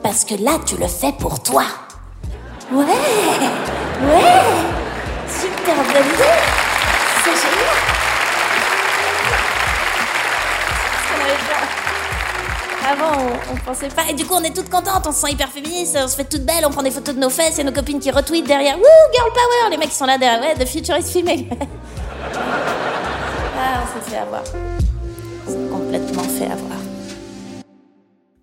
[0.04, 1.64] Parce que là, tu le fais pour toi.
[2.72, 4.22] Ouais, ouais.
[5.28, 6.24] Super bonne idée.
[7.24, 7.99] C'est génial.
[12.90, 14.02] Avant, on, on pensait pas.
[14.10, 16.24] Et du coup, on est toutes contentes, on se sent hyper féministe, on se fait
[16.24, 18.78] toutes belles, on prend des photos de nos fesses, a nos copines qui retweetent derrière.
[18.78, 20.42] Wouh, girl power Les mecs sont là derrière.
[20.42, 21.50] Ouais, The Future is filming.
[22.34, 24.42] ah, on s'est fait avoir.
[25.48, 26.89] On s'est complètement fait avoir.